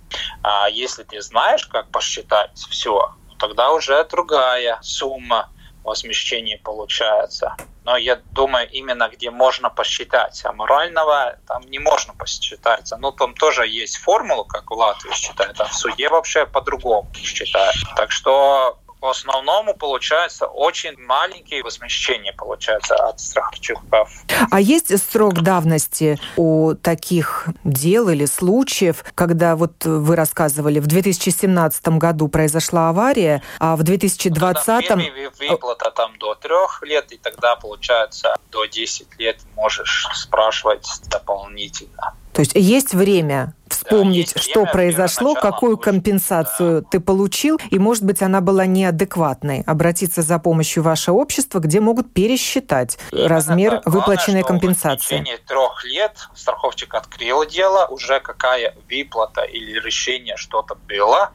А 0.44 0.70
если 0.70 1.04
ты 1.04 1.22
знаешь, 1.22 1.66
как 1.68 1.90
посчитать 1.92 2.58
все, 2.70 3.12
тогда 3.40 3.72
уже 3.72 4.04
другая 4.06 4.80
сумма 4.82 5.50
возмещения 5.84 6.60
получается. 6.64 7.56
Но 7.84 7.98
я 7.98 8.20
думаю, 8.32 8.68
именно 8.72 9.08
где 9.10 9.30
можно 9.30 9.70
посчитать, 9.70 10.42
а 10.44 10.52
морального 10.52 11.38
там 11.48 11.62
не 11.70 11.78
можно 11.78 12.16
посчитать. 12.16 12.92
Ну, 12.98 13.12
там 13.12 13.36
тоже 13.36 13.68
есть 13.68 13.98
формула, 13.98 14.44
как 14.44 14.72
в 14.72 14.74
Латвии 14.74 15.14
считают, 15.14 15.62
а 15.62 15.66
в 15.66 15.74
суде 15.74 16.10
вообще 16.10 16.48
по-другому 16.48 17.12
считают. 17.14 17.76
Так 17.96 18.12
что 18.12 18.80
по 19.06 19.12
основному 19.12 19.76
получается 19.76 20.48
очень 20.48 20.98
маленькие 20.98 21.62
возмещения 21.62 22.34
получается 22.34 22.96
от 22.96 23.20
страховщиков. 23.20 24.10
А 24.50 24.60
есть 24.60 24.92
срок 25.12 25.44
давности 25.44 26.20
у 26.38 26.74
таких 26.74 27.48
дел 27.64 28.10
или 28.10 28.26
случаев, 28.26 29.06
когда 29.14 29.56
вот 29.56 29.86
вы 29.86 30.16
рассказывали, 30.16 30.80
в 30.80 30.88
2017 30.88 31.88
году 32.00 32.30
произошла 32.30 32.90
авария, 32.90 33.44
а 33.60 33.76
в 33.76 33.84
2020... 33.84 34.90
Ну, 34.90 35.04
выплата 35.50 35.92
там 35.92 36.18
до 36.18 36.34
трех 36.34 36.82
лет, 36.82 37.12
и 37.12 37.18
тогда 37.18 37.56
получается 37.58 38.36
до 38.50 38.66
10 38.66 39.20
лет 39.20 39.38
можешь 39.56 40.08
спрашивать 40.16 40.90
дополнительно. 41.12 42.16
То 42.34 42.42
есть 42.42 42.54
есть 42.56 42.96
время 42.96 43.54
вспомнить, 43.68 44.34
да, 44.34 44.42
что 44.42 44.66
произошло, 44.66 45.36
какую 45.36 45.78
компенсацию 45.78 46.82
да. 46.82 46.88
ты 46.90 47.00
получил, 47.00 47.60
и, 47.70 47.80
может 47.80 48.04
быть, 48.04 48.22
она 48.22 48.42
была 48.42 48.66
неадекватной. 48.66 49.64
Обратиться 49.66 50.22
за 50.22 50.40
помощью 50.40 50.84
в 50.84 50.86
ваше 50.86 51.12
общество, 51.12 51.60
где 51.60 51.80
могут 51.80 52.14
пересчитать 52.14 52.98
Именно 53.12 53.28
размер 53.28 53.72
так. 53.72 53.86
выплаченной 53.88 54.42
Главное, 54.42 54.60
компенсации. 54.60 55.06
В 55.06 55.08
течение 55.08 55.38
трех 55.38 55.84
лет 55.86 56.18
страховщик 56.36 56.94
открыл 56.94 57.46
дело, 57.46 57.88
уже 57.88 58.20
какая 58.20 58.76
выплата 58.90 59.42
или 59.42 59.80
решение 59.80 60.38
что-то 60.38 60.76
было, 60.88 61.32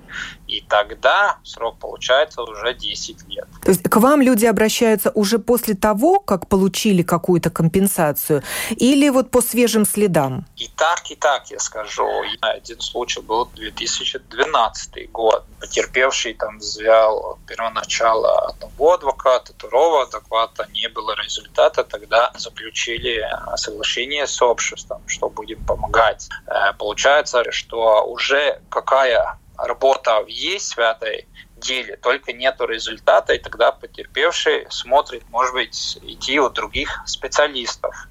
и 0.46 0.60
тогда 0.68 1.38
срок 1.44 1.78
получается 1.78 2.42
уже 2.42 2.74
10 2.74 3.28
лет. 3.28 3.46
То 3.62 3.70
есть 3.70 3.82
к 3.82 3.96
вам 3.96 4.20
люди 4.20 4.46
обращаются 4.46 5.10
уже 5.10 5.38
после 5.38 5.74
того, 5.74 6.20
как 6.20 6.48
получили 6.48 7.02
какую-то 7.02 7.50
компенсацию, 7.50 8.42
или 8.70 9.08
вот 9.08 9.30
по 9.30 9.40
свежим 9.40 9.84
следам? 9.84 10.46
И 10.56 10.68
так, 10.76 11.10
и 11.10 11.14
так, 11.14 11.50
я 11.50 11.58
скажу. 11.58 12.19
Один 12.40 12.80
случай 12.80 13.20
был 13.20 13.46
2012 13.46 15.10
год. 15.12 15.44
Потерпевший 15.60 16.34
там 16.34 16.58
взял 16.58 17.38
первоначало 17.46 18.48
одного 18.48 18.94
адвоката, 18.94 19.52
второго 19.52 20.02
адвоката, 20.02 20.66
не 20.72 20.88
было 20.88 21.14
результата, 21.22 21.84
тогда 21.84 22.32
заключили 22.36 23.28
соглашение 23.56 24.26
с 24.26 24.40
обществом, 24.42 25.02
что 25.06 25.28
будем 25.28 25.64
помогать. 25.64 26.28
Э, 26.46 26.72
получается, 26.78 27.50
что 27.52 28.04
уже 28.04 28.60
какая 28.70 29.38
работа 29.56 30.24
есть 30.26 30.76
в 30.76 30.78
этой 30.78 31.26
деле, 31.60 31.96
только 31.96 32.32
нету 32.32 32.66
результата, 32.66 33.34
и 33.34 33.38
тогда 33.38 33.72
потерпевший 33.72 34.66
смотрит, 34.70 35.22
может 35.28 35.54
быть, 35.54 35.98
идти 36.02 36.40
у 36.40 36.48
других 36.48 37.02
специалистов. 37.06 38.08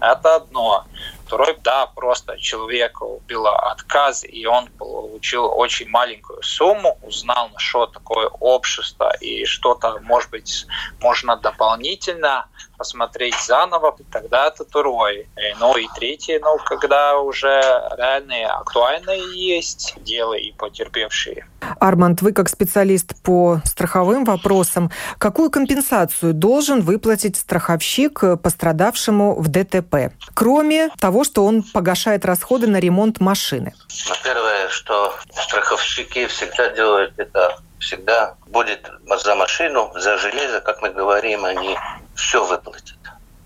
Это 0.00 0.36
одно. 0.36 0.84
Второй, 1.26 1.58
да, 1.64 1.86
просто 1.86 2.38
человеку 2.38 3.20
был 3.28 3.48
отказ, 3.48 4.24
и 4.24 4.46
он 4.46 4.68
получил 4.68 5.46
очень 5.46 5.88
маленькую 5.88 6.40
сумму, 6.42 6.98
узнал, 7.02 7.48
на 7.48 7.58
что 7.58 7.86
такое 7.86 8.28
общество, 8.28 9.12
и 9.20 9.44
что-то, 9.44 9.98
может 10.02 10.30
быть, 10.30 10.66
можно 11.00 11.36
дополнительно 11.36 12.46
посмотреть 12.76 13.34
заново, 13.44 13.96
тогда 14.12 14.48
это 14.48 14.64
второй. 14.64 15.28
И, 15.36 15.54
ну 15.58 15.76
и 15.76 15.88
третий, 15.96 16.38
ну, 16.38 16.58
когда 16.64 17.18
уже 17.18 17.60
реальные, 17.96 18.46
актуальные 18.46 19.22
есть 19.34 19.94
дело 20.04 20.34
и 20.34 20.52
потерпевшие. 20.52 21.46
Арманд, 21.80 22.22
вы 22.22 22.32
как 22.32 22.48
специалист 22.48 23.20
по 23.22 23.60
страховым 23.64 24.24
вопросам, 24.24 24.90
какую 25.18 25.50
компенсацию 25.50 26.34
должен 26.34 26.82
выплатить 26.82 27.36
страховщик 27.36 28.40
пострадавшему 28.42 29.34
в 29.40 29.45
ДТП, 29.48 30.12
кроме 30.34 30.88
того, 30.98 31.24
что 31.24 31.44
он 31.44 31.62
погашает 31.62 32.24
расходы 32.24 32.66
на 32.66 32.78
ремонт 32.78 33.20
машины? 33.20 33.74
Первое, 34.22 34.68
что 34.68 35.14
страховщики 35.30 36.26
всегда 36.26 36.70
делают 36.70 37.12
это 37.18 37.58
всегда 37.78 38.36
будет 38.46 38.90
за 39.22 39.34
машину, 39.34 39.92
за 39.94 40.18
железо, 40.18 40.60
как 40.60 40.82
мы 40.82 40.90
говорим, 40.90 41.44
они 41.44 41.76
все 42.14 42.44
выплатят. 42.44 42.96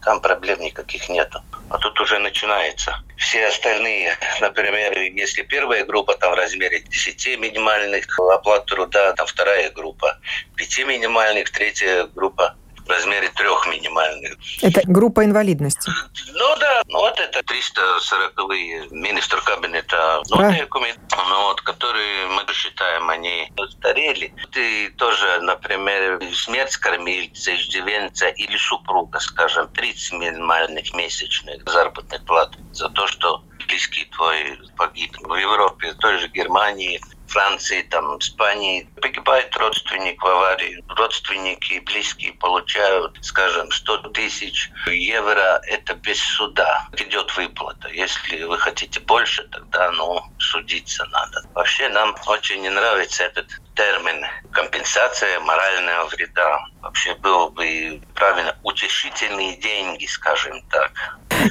Там 0.02 0.20
проблем 0.20 0.60
никаких 0.60 1.08
нету. 1.10 1.42
А 1.68 1.76
тут 1.78 2.00
уже 2.00 2.18
начинается. 2.18 2.96
Все 3.16 3.46
остальные, 3.46 4.16
например, 4.40 4.98
если 4.98 5.42
первая 5.42 5.84
группа 5.84 6.16
там 6.16 6.32
в 6.32 6.36
размере 6.36 6.80
10 6.80 7.38
минимальных 7.38 8.06
оплат 8.18 8.64
труда, 8.66 9.12
там 9.12 9.26
вторая 9.26 9.70
группа 9.70 10.18
5 10.56 10.86
минимальных, 10.86 11.50
третья 11.50 12.06
группа 12.14 12.56
в 12.86 12.90
размере 12.90 13.28
трех 13.36 13.66
минимальных. 13.66 14.36
Это 14.62 14.82
группа 14.84 15.24
инвалидности? 15.24 15.90
Ну 16.32 16.56
да, 16.58 16.82
ну 16.88 16.98
вот 17.00 17.18
это 17.18 17.40
340-е 17.40 18.88
министр 18.90 19.40
кабинета 19.42 20.22
нотиками, 20.28 20.94
ну, 21.28 21.42
вот, 21.42 21.60
которые 21.62 22.26
мы 22.26 22.44
считаем, 22.52 23.08
они 23.08 23.50
устарели. 23.56 24.32
Ты 24.52 24.90
тоже, 24.90 25.40
например, 25.40 26.20
смерть 26.34 26.76
кормильца, 26.76 27.54
иждивенца 27.54 28.28
или 28.28 28.56
супруга, 28.56 29.18
скажем, 29.20 29.68
30 29.68 30.12
минимальных 30.14 30.92
месячных 30.94 31.68
заработных 31.68 32.24
плат 32.24 32.52
за 32.72 32.88
то, 32.90 33.06
что 33.06 33.42
близкий 33.66 34.04
твой 34.16 34.58
погиб. 34.76 35.16
В 35.22 35.34
Европе, 35.34 35.92
в 35.92 35.98
той 35.98 36.18
же 36.18 36.28
Германии, 36.28 37.00
Франции, 37.30 37.82
там, 37.82 38.18
Испании 38.18 38.88
погибает 39.00 39.56
родственник 39.56 40.22
в 40.22 40.26
аварии. 40.26 40.84
Родственники 40.88 41.74
и 41.74 41.80
близкие 41.80 42.32
получают, 42.34 43.18
скажем, 43.22 43.70
100 43.70 43.98
тысяч 44.10 44.70
евро. 44.86 45.60
Это 45.66 45.94
без 45.94 46.20
суда. 46.20 46.88
Идет 46.96 47.36
выплата. 47.36 47.88
Если 47.88 48.42
вы 48.42 48.58
хотите 48.58 49.00
больше, 49.00 49.44
тогда, 49.48 49.90
ну, 49.92 50.22
судиться 50.38 51.06
надо. 51.06 51.42
Вообще 51.54 51.88
нам 51.88 52.14
очень 52.26 52.62
не 52.62 52.70
нравится 52.70 53.24
этот 53.24 53.46
термин 53.74 54.24
компенсация 54.52 55.40
морального 55.40 56.08
вреда. 56.08 56.58
Вообще 56.82 57.14
было 57.14 57.48
бы 57.48 58.00
правильно 58.14 58.56
утешительные 58.62 59.56
деньги, 59.56 60.06
скажем 60.06 60.62
так. 60.70 60.92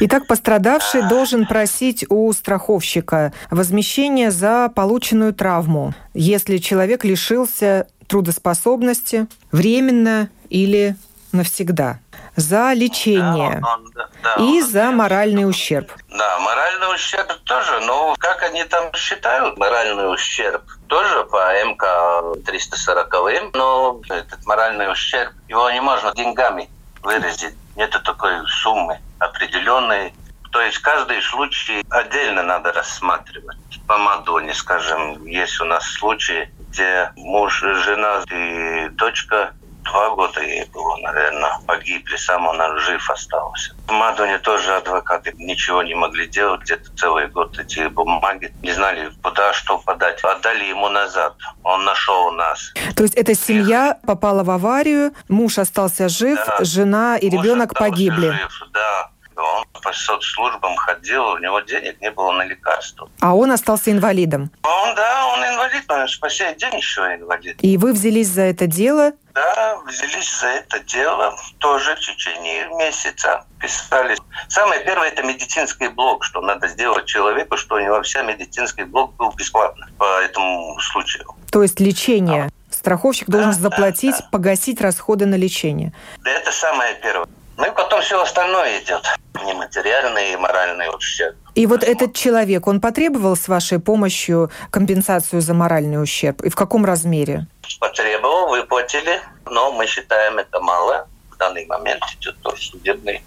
Итак, 0.02 0.28
пострадавший 0.28 1.08
должен 1.08 1.48
просить 1.48 2.06
у 2.10 2.32
страховщика 2.34 3.34
возмещение 3.50 4.32
за 4.32 4.70
полученную 4.70 5.34
травму, 5.34 5.94
если 6.14 6.58
человек 6.58 7.04
лишился 7.04 7.88
трудоспособности 8.08 9.28
временно 9.52 10.30
или 10.50 10.96
навсегда. 11.32 12.00
За 12.39 12.74
лечение 12.74 13.60
Да, 13.62 13.74
он- 13.74 13.91
да, 13.93 14.08
да, 14.24 14.36
и 14.36 14.62
он 14.62 14.63
за 14.63 14.91
моральный 14.91 15.48
ущерб. 15.50 15.91
Да, 16.10 16.39
моральный 16.39 16.93
ущерб 16.93 17.31
тоже, 17.43 17.79
но 17.81 18.15
как 18.19 18.41
они 18.43 18.63
там 18.63 18.91
считают 18.93 19.58
моральный 19.58 20.12
ущерб? 20.13 20.63
Тоже 20.88 21.24
по 21.25 21.53
МК 21.63 22.24
340, 22.46 23.51
но 23.53 24.01
этот 24.10 24.46
моральный 24.46 24.91
ущерб, 24.91 25.34
его 25.48 25.69
не 25.72 25.81
можно 25.81 26.13
деньгами 26.13 26.69
выразить. 27.03 27.55
Нету 27.75 28.01
такой 28.01 28.31
суммы 28.48 29.00
определенной. 29.19 30.13
То 30.51 30.62
есть 30.62 30.79
каждый 30.79 31.22
случай 31.22 31.84
отдельно 31.89 32.41
надо 32.43 32.72
рассматривать. 32.74 33.58
По 33.88 33.98
Мадоне, 33.98 34.53
скажем, 34.53 35.25
есть 35.25 35.62
у 35.62 35.65
нас 35.65 35.86
случаи, 35.93 36.51
где 36.69 37.12
муж, 37.15 37.60
жена 37.62 38.24
и 38.31 38.89
дочка 38.89 39.51
Два 39.89 40.10
года 40.12 40.41
ей 40.41 40.65
было, 40.74 40.96
наверное, 40.98 41.51
погибли, 41.65 42.15
сам 42.15 42.48
он 42.48 42.60
жив 42.79 43.10
остался. 43.10 43.74
В 43.88 43.91
Мадоне 43.91 44.38
тоже 44.38 44.75
адвокаты 44.75 45.34
ничего 45.38 45.81
не 45.81 45.96
могли 45.96 46.27
делать, 46.27 46.62
где-то 46.62 46.96
целый 46.96 47.27
год 47.27 47.58
эти 47.58 47.88
бумаги 47.88 48.53
не 48.62 48.72
знали, 48.72 49.12
куда 49.24 49.51
что 49.53 49.79
подать. 49.79 50.24
Отдали 50.24 50.65
ему 50.65 50.89
назад, 50.89 51.34
он 51.63 51.86
нашел 51.86 52.31
нас. 52.31 52.72
То 52.96 53.03
есть 53.03 53.15
эта 53.15 53.34
семья 53.34 53.98
попала 54.05 54.43
в 54.43 54.51
аварию, 54.51 55.12
муж 55.27 55.58
остался 55.58 56.08
жив, 56.08 56.39
Да. 56.46 56.63
жена 56.63 57.17
и 57.17 57.29
Муж 57.31 57.43
ребенок 57.43 57.74
погибли. 57.74 58.29
жив, 58.31 58.62
да. 58.74 59.10
Он 59.41 59.65
по 59.81 59.93
соцслужбам 59.93 60.75
ходил, 60.75 61.25
у 61.29 61.38
него 61.38 61.60
денег 61.62 62.00
не 62.01 62.12
было 62.12 62.31
на 62.31 62.43
лекарства. 62.43 63.10
А 63.22 63.36
он 63.36 63.51
остался 63.51 63.91
инвалидом. 63.91 64.51
Он, 64.63 64.96
да, 64.96 65.27
он 65.27 65.39
инвалид, 65.43 65.86
по 65.88 66.29
сей 66.29 66.55
день 66.55 66.75
еще 66.75 67.01
инвалид. 67.15 67.58
И 67.62 67.77
вы 67.77 67.93
взялись 67.93 68.27
за 68.27 68.43
это 68.43 68.67
дело. 68.67 69.13
Да, 69.34 69.77
взялись 69.86 70.39
за 70.39 70.48
это 70.48 70.79
дело 70.79 71.36
тоже 71.60 71.96
в 71.96 72.00
течение 72.00 72.67
месяца. 72.77 73.46
Писали. 73.62 74.17
Самое 74.48 74.84
первое– 74.84 75.08
это 75.10 75.24
медицинский 75.24 75.88
блок, 75.88 76.24
что 76.24 76.41
надо 76.41 76.67
сделать 76.67 77.05
человеку, 77.05 77.55
что 77.58 77.75
у 77.75 77.79
него 77.79 78.01
вся 78.01 78.22
медицинский 78.24 78.84
блок 78.84 79.15
был 79.15 79.31
бесплатно 79.31 79.88
по 79.98 80.22
этому 80.22 80.77
случаю. 80.79 81.25
То 81.51 81.62
есть 81.63 81.79
лечение. 81.79 82.50
Страховщик 82.72 83.29
должен 83.29 83.51
Да, 83.51 83.55
да, 83.58 83.62
заплатить, 83.63 84.15
да. 84.19 84.27
погасить 84.31 84.79
расходы 84.81 85.25
на 85.25 85.36
лечение. 85.36 85.91
Да 86.24 86.31
это 86.31 86.51
самое 86.51 86.96
первое. 87.01 87.27
Ну 87.60 87.68
и 87.68 87.72
потом 87.72 88.01
все 88.01 88.22
остальное 88.22 88.82
идет. 88.82 89.06
Нематериальный 89.46 90.32
и 90.32 90.38
моральный 90.38 90.88
ущерб. 90.96 91.36
И 91.56 91.66
вот 91.66 91.84
этот 91.84 92.16
человек, 92.16 92.68
он 92.68 92.80
потребовал 92.80 93.36
с 93.36 93.50
вашей 93.50 93.80
помощью 93.80 94.50
компенсацию 94.72 95.42
за 95.42 95.54
моральный 95.54 96.01
ущерб? 96.01 96.42
И 96.42 96.50
в 96.50 96.56
каком 96.56 96.86
размере? 96.86 97.48
Потребовал, 97.82 98.51
выплатили, 98.51 99.22
но 99.46 99.74
мы 99.74 99.88
считаем 99.88 100.38
это 100.38 100.62
мало. 100.62 101.08
В 101.32 101.38
данный 101.38 101.66
момент 101.66 102.01
идет 102.18 102.38
судебный 102.58 103.24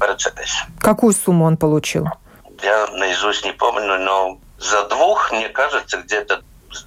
процесс. 0.00 0.64
Какую 0.80 1.14
сумму 1.14 1.44
он 1.44 1.56
получил? 1.56 2.08
Я 2.64 2.88
наизусть 2.88 3.44
не 3.44 3.52
помню, 3.52 3.98
но 3.98 4.40
за 4.58 4.88
двух, 4.88 5.30
мне 5.30 5.48
кажется, 5.48 5.98
где-то 5.98 6.42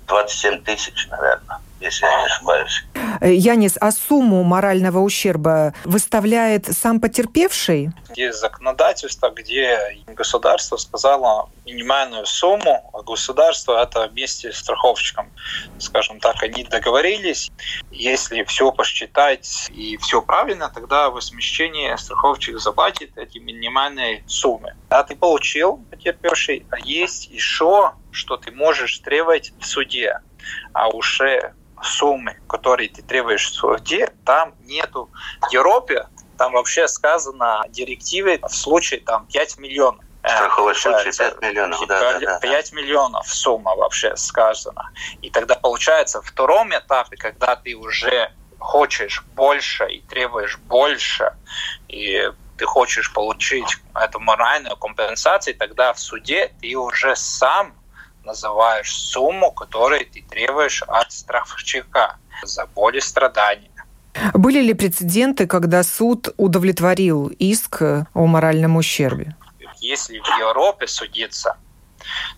27 0.08 0.64
тысяч, 0.64 1.08
наверное, 1.10 1.60
если 1.80 2.06
я 2.06 2.20
не 2.20 2.26
ошибаюсь. 2.26 2.84
Янис, 3.22 3.78
а 3.80 3.92
сумму 3.92 4.44
морального 4.44 5.00
ущерба 5.00 5.74
выставляет 5.84 6.66
сам 6.66 7.00
потерпевший? 7.00 7.90
Есть 8.16 8.40
законодательство, 8.40 9.30
где 9.30 9.98
государство 10.08 10.78
сказало 10.78 11.50
минимальную 11.66 12.26
сумму, 12.26 12.90
а 12.94 13.02
государство 13.04 13.82
это 13.82 14.08
вместе 14.08 14.52
с 14.52 14.58
страховщиком, 14.58 15.32
скажем 15.78 16.20
так, 16.20 16.42
они 16.44 16.64
договорились. 16.64 17.52
Если 17.92 18.44
все 18.44 18.72
посчитать 18.72 19.68
и 19.70 19.98
все 19.98 20.22
правильно, 20.22 20.72
тогда 20.74 21.10
возмещение 21.10 21.98
страховщик 21.98 22.60
заплатит 22.60 23.18
эти 23.18 23.38
минимальные 23.38 24.24
суммы. 24.28 24.76
А 24.90 25.04
ты 25.04 25.16
получил, 25.16 25.78
потерпевший, 25.90 26.66
а 26.72 26.80
есть 26.80 27.28
еще, 27.28 27.94
что 28.12 28.38
ты 28.38 28.52
можешь 28.52 29.00
требовать 29.00 29.54
в 29.60 29.66
суде. 29.66 30.20
А 30.74 30.90
уже 30.90 31.54
суммы, 31.84 32.38
которые 32.48 32.90
ты 32.90 33.02
требуешь 33.02 33.50
в 33.50 33.54
суде, 33.54 34.14
там 34.26 34.54
нету. 34.66 35.10
В 35.42 35.52
Европе 35.52 36.08
там 36.38 36.54
вообще 36.54 36.88
сказано 36.88 37.64
в 37.68 37.72
директиве 37.72 38.40
в 38.42 38.56
случае 38.56 39.02
там 39.02 39.28
5 39.28 39.58
миллионов. 39.58 40.04
Страховой 40.20 40.76
случай 40.76 40.96
получается, 40.96 41.32
5 41.40 41.42
миллионов, 41.42 41.88
да, 41.88 42.14
да, 42.14 42.20
да. 42.20 42.40
5 42.40 42.74
миллионов 42.74 43.28
сумма 43.28 43.76
вообще 43.76 44.16
сказана. 44.16 44.92
И 45.22 45.30
тогда 45.30 45.56
получается 45.56 46.22
в 46.22 46.26
втором 46.26 46.76
этапе, 46.76 47.16
когда 47.16 47.56
ты 47.56 47.76
уже 47.76 48.32
хочешь 48.60 49.24
больше 49.36 49.90
и 49.90 50.02
требуешь 50.02 50.58
больше, 50.58 51.34
и 51.88 52.32
ты 52.58 52.66
хочешь 52.66 53.14
получить 53.14 53.78
эту 53.96 54.20
моральную 54.20 54.76
компенсацию, 54.76 55.56
тогда 55.56 55.94
в 55.94 56.00
суде 56.00 56.54
ты 56.62 56.76
уже 56.76 57.16
сам 57.16 57.74
называешь 58.30 58.92
сумму, 58.94 59.52
которую 59.52 60.06
ты 60.06 60.22
требуешь 60.22 60.84
от 60.88 61.12
страховщика 61.12 62.18
за 62.44 62.66
боль 62.68 62.98
и 62.98 63.02
страдания. 63.02 63.72
Были 64.34 64.62
ли 64.62 64.74
прецеденты, 64.74 65.48
когда 65.48 65.84
суд 65.84 66.30
удовлетворил 66.38 67.28
иск 67.40 67.82
о 67.82 68.26
моральном 68.26 68.76
ущербе? 68.78 69.36
Если 69.80 70.20
в 70.20 70.28
Европе 70.40 70.88
судиться, 70.88 71.58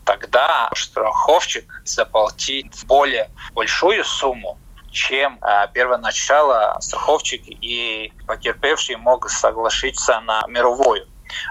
тогда 0.06 0.70
страховщик 0.76 1.82
заплатит 1.86 2.68
более 2.86 3.30
большую 3.54 4.04
сумму, 4.04 4.58
чем 4.92 5.40
э, 5.42 5.68
первоначально 5.74 6.80
страховщик 6.80 7.44
и 7.48 8.14
потерпевший 8.28 8.96
могут 8.98 9.32
согласиться 9.32 10.20
на 10.22 10.46
мировую. 10.48 11.08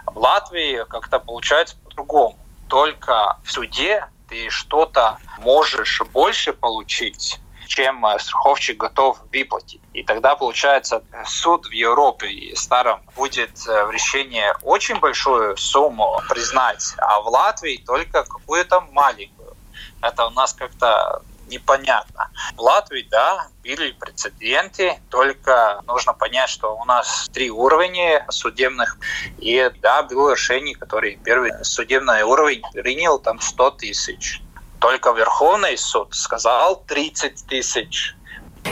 В 0.07 0.18
Латвии 0.18 0.85
как-то 0.88 1.18
получается 1.18 1.76
по-другому. 1.85 2.38
Только 2.68 3.37
в 3.42 3.50
суде 3.50 4.05
ты 4.31 4.49
что-то 4.49 5.19
можешь 5.38 6.01
больше 6.12 6.53
получить, 6.53 7.38
чем 7.66 8.07
э, 8.07 8.19
страховщик 8.19 8.79
готов 8.79 9.19
выплатить. 9.33 9.83
И 9.93 10.03
тогда, 10.03 10.37
получается, 10.37 11.03
суд 11.27 11.66
в 11.66 11.73
Европе 11.73 12.29
и 12.29 12.55
старом 12.55 13.01
будет 13.16 13.51
э, 13.66 13.85
в 13.85 13.90
решении 13.90 14.47
очень 14.62 14.99
большую 15.01 15.57
сумму 15.57 16.21
признать, 16.29 16.95
а 16.99 17.21
в 17.21 17.29
Латвии 17.29 17.83
только 17.85 18.25
какую-то 18.25 18.81
маленькую. 18.93 19.57
Это 20.01 20.27
у 20.27 20.31
нас 20.31 20.53
как-то 20.53 21.23
непонятно. 21.51 22.31
В 22.57 22.61
Латвии, 22.61 23.07
да, 23.11 23.49
были 23.63 23.93
прецеденты, 23.93 24.99
только 25.11 25.83
нужно 25.87 26.15
понять, 26.15 26.49
что 26.49 26.77
у 26.77 26.85
нас 26.85 27.29
три 27.33 27.51
уровня 27.51 28.25
судебных, 28.31 28.97
и 29.39 29.71
да, 29.83 30.03
было 30.03 30.33
решение, 30.33 30.75
которое 30.75 31.17
первый 31.17 31.53
судебный 31.63 32.23
уровень 32.23 32.63
принял 32.73 33.19
там 33.19 33.41
100 33.41 33.71
тысяч. 33.73 34.41
Только 34.79 35.11
Верховный 35.11 35.77
суд 35.77 36.15
сказал 36.15 36.83
30 36.87 37.45
тысяч. 37.47 38.15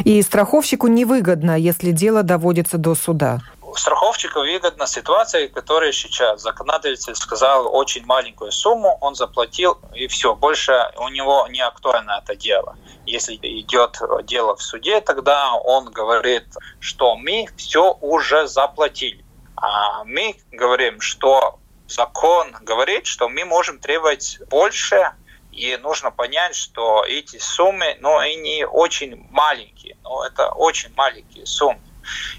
И 0.04 0.22
страховщику 0.22 0.86
невыгодно, 0.86 1.58
если 1.58 1.90
дело 1.90 2.22
доводится 2.22 2.78
до 2.78 2.94
суда. 2.94 3.40
Страховщику 3.76 4.40
выгодна 4.40 4.86
ситуация, 4.86 5.48
которая 5.48 5.92
сейчас 5.92 6.42
законодатель 6.42 6.96
сказал 7.14 7.74
очень 7.74 8.04
маленькую 8.04 8.52
сумму, 8.52 8.98
он 9.00 9.14
заплатил 9.14 9.78
и 9.94 10.06
все, 10.06 10.34
больше 10.34 10.90
у 10.96 11.08
него 11.08 11.46
не 11.48 11.60
актуально 11.60 12.20
это 12.22 12.36
дело. 12.36 12.76
Если 13.06 13.36
идет 13.36 13.98
дело 14.24 14.56
в 14.56 14.62
суде, 14.62 15.00
тогда 15.00 15.54
он 15.54 15.90
говорит, 15.90 16.46
что 16.80 17.16
мы 17.16 17.46
все 17.56 17.96
уже 18.00 18.46
заплатили. 18.46 19.24
А 19.56 20.04
мы 20.04 20.36
говорим, 20.52 21.00
что 21.00 21.58
закон 21.88 22.54
говорит, 22.60 23.06
что 23.06 23.28
мы 23.28 23.44
можем 23.44 23.78
требовать 23.78 24.38
больше, 24.48 25.12
и 25.50 25.76
нужно 25.78 26.10
понять, 26.10 26.54
что 26.54 27.04
эти 27.04 27.38
суммы, 27.38 27.96
ну, 28.00 28.16
они 28.16 28.64
очень 28.64 29.26
маленькие, 29.30 29.96
ну, 30.04 30.22
это 30.22 30.50
очень 30.50 30.94
маленькие 30.94 31.46
суммы. 31.46 31.80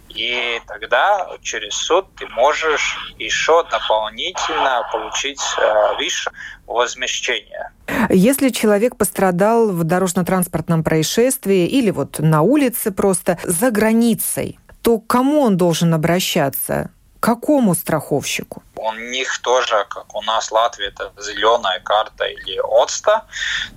И 0.10 0.62
тогда 0.68 1.30
через 1.42 1.76
суд 1.76 2.08
ты 2.18 2.28
можешь 2.28 3.14
еще 3.18 3.64
дополнительно 3.70 4.88
получить 4.92 5.42
э, 5.58 5.96
выше 5.98 6.32
возмещение. 6.66 7.72
Если 8.10 8.50
человек 8.50 8.96
пострадал 8.96 9.70
в 9.70 9.84
дорожно-транспортном 9.84 10.84
происшествии 10.84 11.68
или 11.68 11.92
вот 11.92 12.20
на 12.20 12.42
улице 12.42 12.92
просто 12.92 13.38
за 13.44 13.72
границей, 13.72 14.60
то 14.82 15.00
к 15.00 15.08
кому 15.08 15.42
он 15.42 15.58
должен 15.58 15.94
обращаться? 15.94 16.92
К 17.20 17.24
какому 17.24 17.76
страховщику? 17.76 18.64
У 18.76 18.94
них 18.94 19.40
тоже, 19.40 19.86
как 19.90 20.16
у 20.16 20.22
нас 20.22 20.50
в 20.50 20.52
Латвии, 20.54 20.88
это 20.88 21.12
зеленая 21.22 21.80
карта 21.82 22.26
или 22.26 22.60
ОЦТА. 22.64 23.26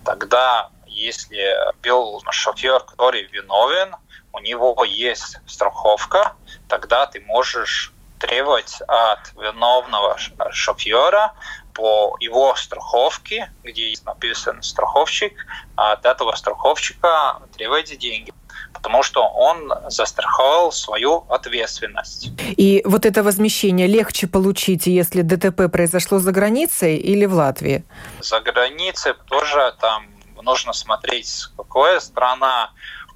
Тогда, 0.05 0.70
если 0.87 1.57
был 1.83 2.22
шофер, 2.31 2.81
который 2.81 3.24
виновен, 3.33 3.96
у 4.32 4.38
него 4.40 4.84
есть 4.84 5.38
страховка, 5.46 6.32
тогда 6.68 7.06
ты 7.06 7.20
можешь 7.20 7.92
требовать 8.18 8.80
от 8.86 9.32
виновного 9.34 10.16
шофера 10.52 11.32
по 11.74 12.16
его 12.20 12.54
страховке, 12.54 13.50
где 13.64 13.92
написан 14.06 14.62
страховщик, 14.62 15.46
от 15.76 16.06
этого 16.06 16.34
страховщика 16.36 17.40
требуйте 17.56 17.96
деньги. 17.96 18.32
потому 18.72 19.02
что 19.02 19.28
он 19.28 19.72
застраховал 19.88 20.72
свою 20.72 21.24
ответственность. 21.28 22.30
И 22.56 22.82
вот 22.84 23.06
это 23.06 23.22
возмещение 23.22 23.86
легче 23.86 24.26
получить, 24.26 24.86
если 24.86 25.22
ДТП 25.22 25.70
произошло 25.70 26.18
за 26.18 26.32
границей 26.32 26.96
или 26.96 27.26
в 27.26 27.34
Латвии? 27.34 27.84
За 28.20 28.40
границей 28.40 29.14
тоже 29.28 29.74
там 29.80 30.06
нужно 30.42 30.72
смотреть, 30.72 31.46
какая 31.56 32.00
страна. 32.00 32.70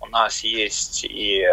У 0.06 0.10
нас 0.10 0.44
есть 0.44 1.04
и 1.04 1.44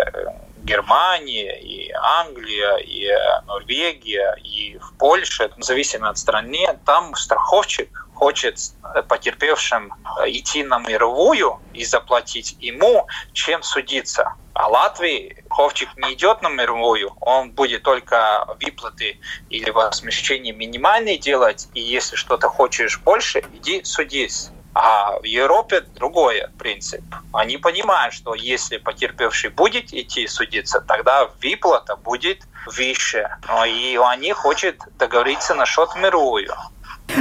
Германия, 0.64 1.60
и 1.60 1.92
Англия, 1.92 2.78
и 2.78 3.10
Норвегия, 3.48 4.36
и 4.44 4.78
в 4.78 4.94
Польше, 4.98 5.52
в 5.58 5.64
зависимости 5.64 6.10
от 6.10 6.18
страны, 6.18 6.80
там 6.86 7.16
страховщик 7.16 8.08
хочет 8.14 8.60
потерпевшим 9.10 9.92
идти 10.26 10.64
на 10.64 10.80
мировую 10.80 11.60
и 11.74 11.84
заплатить 11.84 12.56
ему, 12.60 13.08
чем 13.34 13.64
судиться. 13.64 14.36
А 14.54 14.68
Латвии 14.68 15.44
Ховчик 15.50 15.90
не 15.98 16.14
идет 16.14 16.42
на 16.44 16.50
мировую, 16.50 17.12
он 17.20 17.52
будет 17.52 17.84
только 17.84 18.46
выплаты 18.62 19.20
или 19.50 19.70
возмещение 19.72 20.54
минимальные 20.54 21.18
делать, 21.18 21.68
и 21.74 21.82
если 21.82 22.16
что-то 22.16 22.50
хочешь 22.50 23.00
больше, 23.00 23.44
иди 23.56 23.84
судись. 23.84 24.52
А 24.76 25.20
в 25.20 25.24
Европе 25.24 25.82
другой 25.96 26.44
принцип. 26.58 27.04
Они 27.32 27.58
понимают, 27.58 28.14
что 28.14 28.34
если 28.34 28.78
потерпевший 28.78 29.52
будет 29.52 29.94
идти 29.94 30.28
судиться, 30.28 30.82
тогда 30.82 31.30
выплата 31.42 31.96
будет 31.96 32.40
выше. 32.66 33.30
И 33.68 34.00
они 34.04 34.34
хотят 34.34 34.76
договориться 34.98 35.54
насчет 35.54 35.90
мировую. 35.96 36.54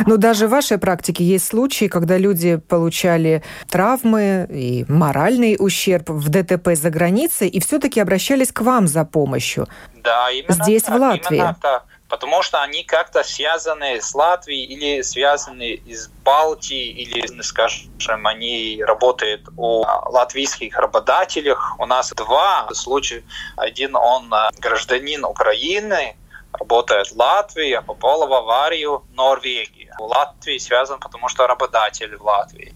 Но 0.07 0.17
даже 0.17 0.47
в 0.47 0.51
вашей 0.51 0.79
практике 0.79 1.25
есть 1.25 1.49
случаи, 1.49 1.87
когда 1.87 2.17
люди 2.17 2.57
получали 2.57 3.43
травмы 3.69 4.47
и 4.49 4.87
моральный 4.89 5.57
ущерб 5.59 6.09
в 6.09 6.29
ДТП 6.29 6.75
за 6.75 6.89
границей 6.91 7.49
и 7.49 7.61
все-таки 7.61 8.01
обращались 8.01 8.53
к 8.53 8.63
вам 8.63 8.87
за 8.89 9.05
помощью. 9.05 9.69
Да, 10.03 10.31
именно 10.31 10.65
Здесь, 10.65 10.85
так, 10.85 10.97
в 10.97 11.01
Латвии. 11.01 11.37
Именно 11.37 11.57
так 11.61 11.85
потому 12.13 12.43
что 12.43 12.61
они 12.61 12.85
как-то 12.85 13.25
связаны 13.25 13.99
с 13.99 14.15
Латвией 14.15 14.67
или 14.67 15.01
связаны 15.01 15.71
из 15.71 16.09
Балтии, 16.09 16.91
или, 16.91 17.41
скажем, 17.41 18.27
они 18.27 18.85
работают 18.87 19.49
у 19.57 19.83
латвийских 20.11 20.77
работодателей. 20.77 21.55
У 21.79 21.87
нас 21.87 22.13
два 22.15 22.69
случая. 22.75 23.23
Один 23.57 23.97
он 23.97 24.31
гражданин 24.59 25.25
Украины, 25.25 26.15
работает 26.53 27.07
в 27.07 27.17
Латвии, 27.17 27.73
а 27.73 27.81
попал 27.81 28.29
в 28.29 28.35
аварию 28.35 29.05
Норвегии. 29.15 29.82
В 29.99 30.03
Латвии 30.03 30.59
связан, 30.59 31.01
потому 31.01 31.29
что 31.29 31.47
работодатель 31.47 32.17
в 32.17 32.23
Латвии. 32.23 32.75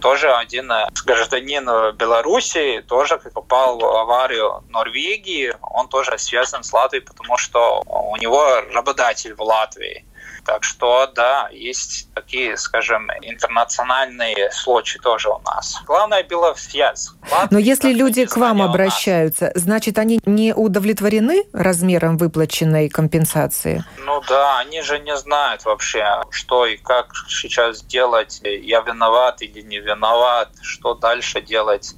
Тоже 0.00 0.32
один 0.32 0.70
э, 0.70 0.88
гражданин 1.04 1.64
Беларуси 1.96 2.84
тоже 2.86 3.18
попал 3.18 3.78
в 3.78 3.84
аварию 3.84 4.64
Норвегии. 4.68 5.54
Он 5.62 5.88
тоже 5.88 6.18
связан 6.18 6.62
с 6.62 6.72
Латвией, 6.72 7.04
потому 7.04 7.36
что 7.36 7.82
у 7.86 8.16
него 8.16 8.60
работодатель 8.72 9.34
в 9.34 9.42
Латвии. 9.42 10.04
Так 10.44 10.64
что, 10.64 11.06
да, 11.14 11.48
есть 11.52 12.08
такие, 12.14 12.56
скажем, 12.56 13.08
интернациональные 13.22 14.50
случаи 14.52 14.98
тоже 14.98 15.28
у 15.28 15.38
нас. 15.40 15.80
Главное 15.86 16.24
было 16.24 16.54
связь. 16.54 17.10
Но 17.50 17.58
если 17.58 17.92
люди 17.92 18.24
к 18.24 18.36
вам 18.36 18.62
обращаются, 18.62 19.52
значит, 19.54 19.98
они 19.98 20.20
не 20.24 20.54
удовлетворены 20.54 21.44
размером 21.52 22.16
выплаченной 22.16 22.88
компенсации? 22.88 23.84
Ну 23.98 24.22
да, 24.28 24.58
они 24.60 24.80
же 24.82 24.98
не 24.98 25.16
знают 25.16 25.64
вообще, 25.64 26.22
что 26.30 26.66
и 26.66 26.76
как 26.76 27.12
сейчас 27.28 27.82
делать. 27.82 28.40
Я 28.42 28.80
виноват 28.80 29.42
или 29.42 29.60
не 29.60 29.78
виноват, 29.78 30.50
что 30.62 30.94
дальше 30.94 31.40
делать. 31.40 31.94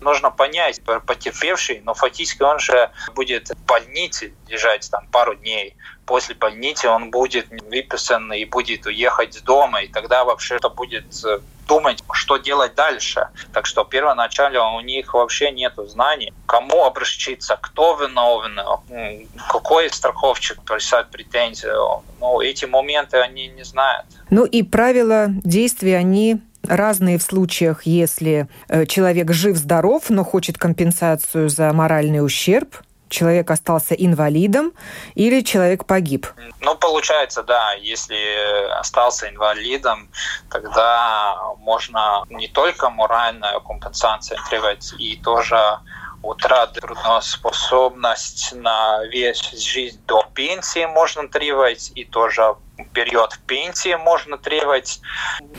Нужно 0.00 0.30
понять, 0.30 0.80
потерпевший, 1.06 1.80
но 1.84 1.94
фактически 1.94 2.42
он 2.42 2.58
же 2.58 2.90
будет 3.14 3.48
в 3.50 3.66
больнице 3.66 4.34
лежать 4.48 4.88
там 4.90 5.06
пару 5.08 5.34
дней 5.34 5.76
после 6.06 6.34
больницы 6.34 6.88
он 6.88 7.10
будет 7.10 7.48
выписан 7.68 8.32
и 8.32 8.44
будет 8.44 8.86
уехать 8.86 9.34
с 9.34 9.42
дома, 9.42 9.82
и 9.82 9.88
тогда 9.88 10.24
вообще 10.24 10.56
это 10.56 10.68
будет 10.68 11.04
э, 11.24 11.40
думать, 11.68 12.02
что 12.12 12.36
делать 12.36 12.74
дальше. 12.74 13.28
Так 13.52 13.66
что 13.66 13.84
первоначально 13.84 14.76
у 14.76 14.80
них 14.80 15.14
вообще 15.14 15.50
нет 15.50 15.74
знаний, 15.76 16.32
кому 16.46 16.84
обращаться, 16.84 17.58
кто 17.60 17.96
виновен, 17.96 18.60
какой 19.50 19.90
страховщик 19.90 20.62
писать 20.62 21.08
претензию. 21.10 22.02
Ну, 22.20 22.40
эти 22.40 22.64
моменты 22.64 23.18
они 23.18 23.48
не 23.48 23.64
знают. 23.64 24.06
Ну 24.30 24.44
и 24.44 24.62
правила 24.62 25.26
действия, 25.28 25.96
они 25.96 26.40
разные 26.62 27.18
в 27.18 27.22
случаях, 27.22 27.86
если 27.86 28.48
э, 28.68 28.86
человек 28.86 29.32
жив-здоров, 29.32 30.10
но 30.10 30.24
хочет 30.24 30.58
компенсацию 30.58 31.48
за 31.48 31.72
моральный 31.72 32.24
ущерб, 32.24 32.76
человек 33.08 33.50
остался 33.50 33.94
инвалидом 33.94 34.72
или 35.14 35.42
человек 35.42 35.84
погиб? 35.84 36.26
Ну, 36.60 36.74
получается, 36.74 37.42
да, 37.42 37.72
если 37.74 38.70
остался 38.78 39.28
инвалидом, 39.28 40.08
тогда 40.50 41.36
можно 41.58 42.24
не 42.30 42.48
только 42.48 42.90
моральную 42.90 43.60
компенсацию 43.60 44.38
требовать, 44.48 44.94
и 44.98 45.16
тоже 45.16 45.78
утрата 46.22 46.80
трудоспособность 46.80 48.52
на 48.54 49.04
весь 49.06 49.50
жизнь 49.52 50.00
до 50.06 50.24
пенсии 50.34 50.86
можно 50.86 51.28
требовать, 51.28 51.92
и 51.94 52.04
тоже 52.04 52.56
период 52.92 53.38
пенсии 53.46 53.94
можно 53.94 54.38
требовать. 54.38 55.00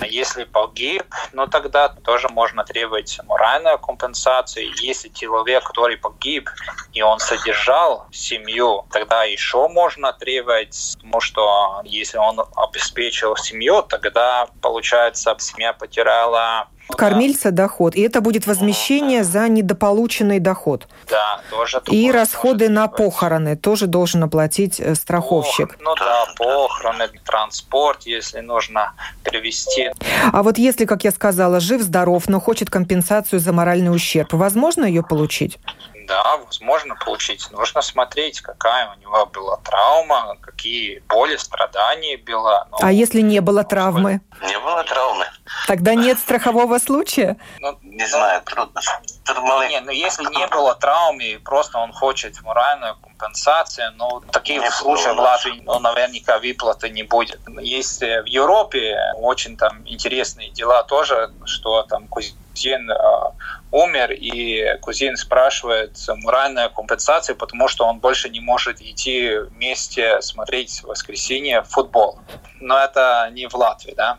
Если 0.07 0.43
погиб, 0.43 1.03
ну 1.33 1.47
тогда 1.47 1.89
тоже 1.89 2.29
можно 2.29 2.63
требовать 2.63 3.19
моральную 3.25 3.79
компенсацию. 3.79 4.71
Если 4.81 5.09
человек, 5.09 5.63
который 5.63 5.97
погиб, 5.97 6.49
и 6.93 7.01
он 7.01 7.19
содержал 7.19 8.07
семью, 8.11 8.85
тогда 8.91 9.23
еще 9.23 9.67
можно 9.67 10.13
требовать, 10.13 10.95
потому 10.97 11.21
что 11.21 11.81
если 11.83 12.17
он 12.17 12.39
обеспечил 12.55 13.35
семью, 13.35 13.83
тогда, 13.83 14.47
получается, 14.61 15.35
семья 15.39 15.73
потеряла 15.73 16.67
кормильца 16.95 17.51
доход. 17.51 17.95
И 17.95 18.01
это 18.01 18.21
будет 18.21 18.47
возмещение 18.47 19.23
за 19.23 19.47
недополученный 19.49 20.39
доход. 20.39 20.87
Да, 21.09 21.41
тоже. 21.49 21.81
И 21.87 22.11
расходы 22.11 22.69
на 22.69 22.87
похороны 22.87 23.55
тоже 23.55 23.87
должен 23.87 24.23
оплатить 24.23 24.79
э, 24.79 24.95
страховщик. 24.95 25.69
Ох, 25.69 25.75
ну 25.81 25.95
да, 25.95 26.25
похороны, 26.37 27.06
транспорт, 27.23 28.03
если 28.03 28.39
нужно 28.39 28.93
перевести. 29.23 29.91
А 30.31 30.43
вот 30.43 30.57
если, 30.57 30.85
как 30.85 31.03
я 31.03 31.11
сказала, 31.11 31.59
жив-здоров, 31.59 32.27
но 32.27 32.39
хочет 32.39 32.69
компенсацию 32.69 33.39
за 33.39 33.53
моральный 33.53 33.93
ущерб, 33.93 34.33
возможно 34.33 34.85
ее 34.85 35.03
получить? 35.03 35.59
Да, 36.07 36.37
возможно 36.37 36.95
получить. 36.95 37.51
Нужно 37.51 37.81
смотреть, 37.81 38.39
какая 38.39 38.89
у 38.93 38.99
него 39.01 39.25
была 39.25 39.57
травма, 39.57 40.37
какие 40.39 41.03
боли, 41.09 41.35
страдания 41.35 42.17
было. 42.17 42.65
Ну, 42.71 42.77
а 42.81 42.93
если 42.93 43.19
не 43.19 43.41
было 43.41 43.65
травмы? 43.65 44.21
Не 44.41 44.57
было 44.59 44.83
травмы. 44.85 45.25
Тогда 45.67 45.95
нет 45.95 46.17
страхового 46.17 46.79
случая? 46.79 47.35
Ну, 47.59 47.77
не 47.81 48.07
знаю, 48.07 48.41
трудно. 48.43 48.81
Нет, 49.69 49.83
ну 49.85 49.91
если 49.91 50.23
не 50.23 50.47
было 50.47 50.75
травмы, 50.75 51.39
просто 51.43 51.77
он 51.77 51.91
хочет 51.91 52.41
моральную 52.41 52.95
компенсацию, 52.95 53.91
но 53.95 54.21
таких 54.31 54.61
не 54.61 54.71
случаев 54.71 55.15
в 55.15 55.19
Латвии 55.19 55.61
ну, 55.65 55.79
наверняка 55.79 56.39
выплаты 56.39 56.89
не 56.89 57.03
будет. 57.03 57.39
Есть 57.59 58.01
в 58.01 58.25
Европе 58.25 58.97
очень 59.15 59.57
там 59.57 59.81
интересные 59.85 60.49
дела 60.51 60.83
тоже, 60.83 61.31
что 61.45 61.83
там 61.83 62.07
кузин 62.57 62.89
э, 62.89 62.95
умер, 63.71 64.11
и 64.11 64.77
кузин 64.81 65.15
спрашивает 65.15 65.97
моральную 66.23 66.71
компенсацию, 66.71 67.35
потому 67.35 67.67
что 67.67 67.85
он 67.85 67.99
больше 67.99 68.29
не 68.29 68.39
может 68.39 68.81
идти 68.81 69.37
вместе 69.51 70.21
смотреть 70.21 70.81
в 70.81 70.87
воскресенье 70.87 71.63
футбол. 71.63 72.19
Но 72.59 72.77
это 72.79 73.29
не 73.31 73.47
в 73.47 73.53
Латвии, 73.53 73.93
да? 73.95 74.17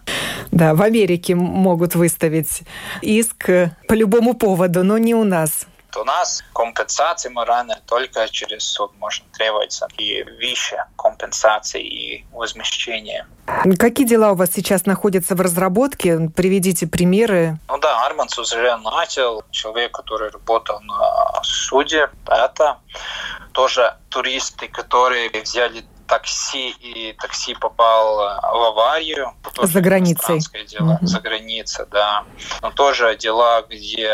Да, 0.53 0.74
в 0.74 0.83
Америке 0.83 1.35
могут 1.35 1.94
выставить 1.94 2.62
иск 3.03 3.46
по 3.88 3.94
любому 3.94 4.35
поводу, 4.35 4.85
но 4.85 4.98
не 4.98 5.14
у 5.14 5.24
нас. 5.24 5.66
У 5.96 6.05
нас 6.05 6.44
компенсации 6.53 7.29
моральные 7.29 7.79
только 7.87 8.29
через 8.29 8.64
суд 8.64 8.92
можно 8.98 9.27
требовать 9.33 9.81
и 9.96 10.22
выше 10.22 10.85
компенсации 10.96 11.83
и 11.83 12.24
возмещения. 12.33 13.27
Какие 13.79 14.07
дела 14.07 14.33
у 14.33 14.35
вас 14.35 14.51
сейчас 14.53 14.87
находятся 14.87 15.35
в 15.35 15.40
разработке? 15.40 16.31
Приведите 16.35 16.87
примеры. 16.87 17.59
Ну 17.68 17.79
да, 17.79 18.05
Арманс 18.05 18.38
уже 18.38 18.77
начал. 18.77 19.42
Человек, 19.51 19.92
который 19.92 20.31
работал 20.31 20.81
на 20.81 21.40
суде, 21.42 22.11
это 22.27 22.79
тоже 23.53 23.96
туристы, 24.11 24.68
которые 24.68 25.31
взяли 25.42 25.85
такси, 26.09 26.71
и 26.71 27.12
такси 27.12 27.55
попал 27.55 28.21
э, 28.21 28.40
в 28.40 28.62
аварию. 28.68 29.35
За 29.62 29.81
границей. 29.81 30.40
Дело, 30.66 30.94
угу. 30.94 31.07
За 31.07 31.21
границей, 31.21 31.85
да. 31.90 32.25
Но 32.62 32.71
тоже 32.71 33.16
дела, 33.16 33.62
где 33.62 34.11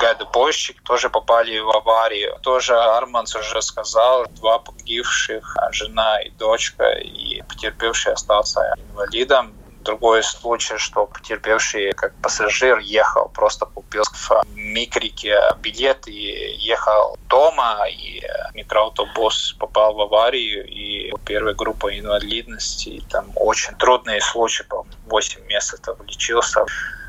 гайдобойщик 0.00 0.82
тоже 0.82 1.08
попали 1.08 1.58
в 1.58 1.70
аварию. 1.70 2.38
Тоже 2.42 2.74
Арманс 2.78 3.34
уже 3.34 3.62
сказал, 3.62 4.26
два 4.30 4.58
погибших, 4.58 5.56
жена 5.72 6.20
и 6.20 6.30
дочка, 6.30 6.90
и 6.90 7.42
потерпевший 7.42 8.12
остался 8.12 8.74
инвалидом. 8.90 9.54
Другой 9.80 10.22
случай, 10.22 10.76
что 10.76 11.06
потерпевший 11.06 11.92
как 11.92 12.14
пассажир 12.16 12.78
ехал, 12.78 13.28
просто 13.28 13.66
купил 13.66 14.02
в 14.04 14.30
Микрике 14.54 15.40
билет 15.58 16.06
и 16.06 16.54
ехал 16.58 17.18
дома, 17.28 17.86
и 17.88 18.22
микроавтобус 18.54 19.56
попал 19.58 19.94
в 19.94 20.00
аварию, 20.02 20.66
и 20.66 21.12
первая 21.24 21.54
группа 21.54 21.98
инвалидности, 21.98 22.88
и 22.90 23.00
там 23.00 23.32
очень 23.36 23.74
трудные 23.76 24.20
случаи, 24.20 24.64
по 24.64 24.86
8 25.06 25.46
месяцев 25.46 25.96
лечился. 26.06 26.64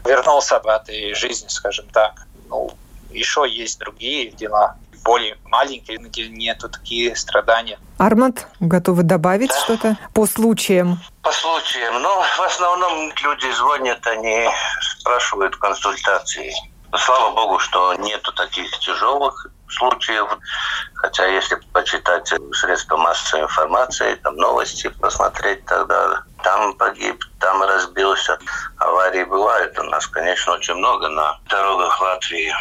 Вернулся 0.05 0.59
в 0.59 0.67
этой 0.67 1.13
жизни, 1.13 1.47
скажем 1.49 1.87
так. 1.89 2.25
Ну, 2.49 2.71
еще 3.11 3.45
есть 3.47 3.79
другие 3.79 4.31
дела, 4.31 4.77
более 5.03 5.37
маленькие, 5.45 5.97
где 5.97 6.27
нету 6.29 6.69
такие 6.69 7.15
страдания. 7.15 7.79
Арманд, 7.97 8.47
готовы 8.59 9.03
добавить 9.03 9.49
да. 9.49 9.59
что-то 9.59 9.97
по 10.13 10.25
случаям? 10.25 10.99
По 11.21 11.31
случаям. 11.31 12.01
Ну, 12.01 12.21
в 12.21 12.41
основном 12.41 13.11
люди 13.23 13.51
звонят, 13.51 14.05
они 14.07 14.49
спрашивают 14.81 15.55
консультации. 15.57 16.53
Слава 16.97 17.33
богу, 17.33 17.59
что 17.59 17.93
нету 17.95 18.33
таких 18.33 18.69
тяжелых 18.79 19.47
случаев. 19.69 20.27
Хотя 20.95 21.25
если 21.27 21.55
почитать 21.73 22.31
средства 22.53 22.97
массовой 22.97 23.43
информации, 23.43 24.15
там 24.15 24.35
новости 24.35 24.89
посмотреть, 24.99 25.65
тогда 25.65 26.23
там 26.43 26.73
погиб, 26.73 27.23
там 27.39 27.63
разбился. 27.63 28.37
Аварии 28.77 29.23
бывают 29.23 29.77
у 29.79 29.83
нас, 29.83 30.05
конечно, 30.07 30.53
очень 30.53 30.75
много 30.75 31.07
на 31.09 31.39
дорогах 31.49 31.99
Латвии. 32.01 32.53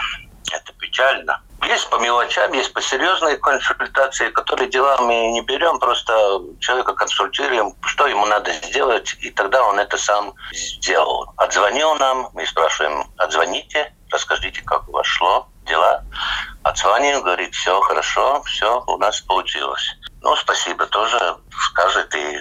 Это 0.53 0.73
печально. 0.79 1.41
Есть 1.67 1.91
по 1.91 1.97
мелочам, 1.97 2.53
есть 2.53 2.73
по 2.73 2.81
серьезной 2.81 3.37
консультации, 3.37 4.31
которые 4.31 4.69
дела 4.71 4.97
мы 5.01 5.29
не 5.33 5.43
берем, 5.43 5.79
просто 5.79 6.41
человека 6.59 6.95
консультируем, 6.95 7.75
что 7.83 8.07
ему 8.07 8.25
надо 8.27 8.51
сделать, 8.53 9.15
и 9.21 9.31
тогда 9.31 9.63
он 9.65 9.79
это 9.79 9.99
сам 9.99 10.35
сделал. 10.53 11.33
Отзвонил 11.37 11.95
нам, 11.97 12.31
мы 12.33 12.47
спрашиваем, 12.47 13.05
отзвоните, 13.19 13.95
расскажите, 14.11 14.63
как 14.63 14.89
у 14.89 14.93
вас 14.93 15.07
шло, 15.07 15.49
дела. 15.67 16.03
Отзвонил, 16.63 17.23
говорит, 17.23 17.55
все 17.55 17.79
хорошо, 17.81 18.43
все 18.45 18.83
у 18.87 18.97
нас 18.97 19.21
получилось. 19.21 19.97
Ну, 20.23 20.37
спасибо 20.37 20.87
тоже 20.87 21.37
скажет, 21.71 22.15
и 22.15 22.39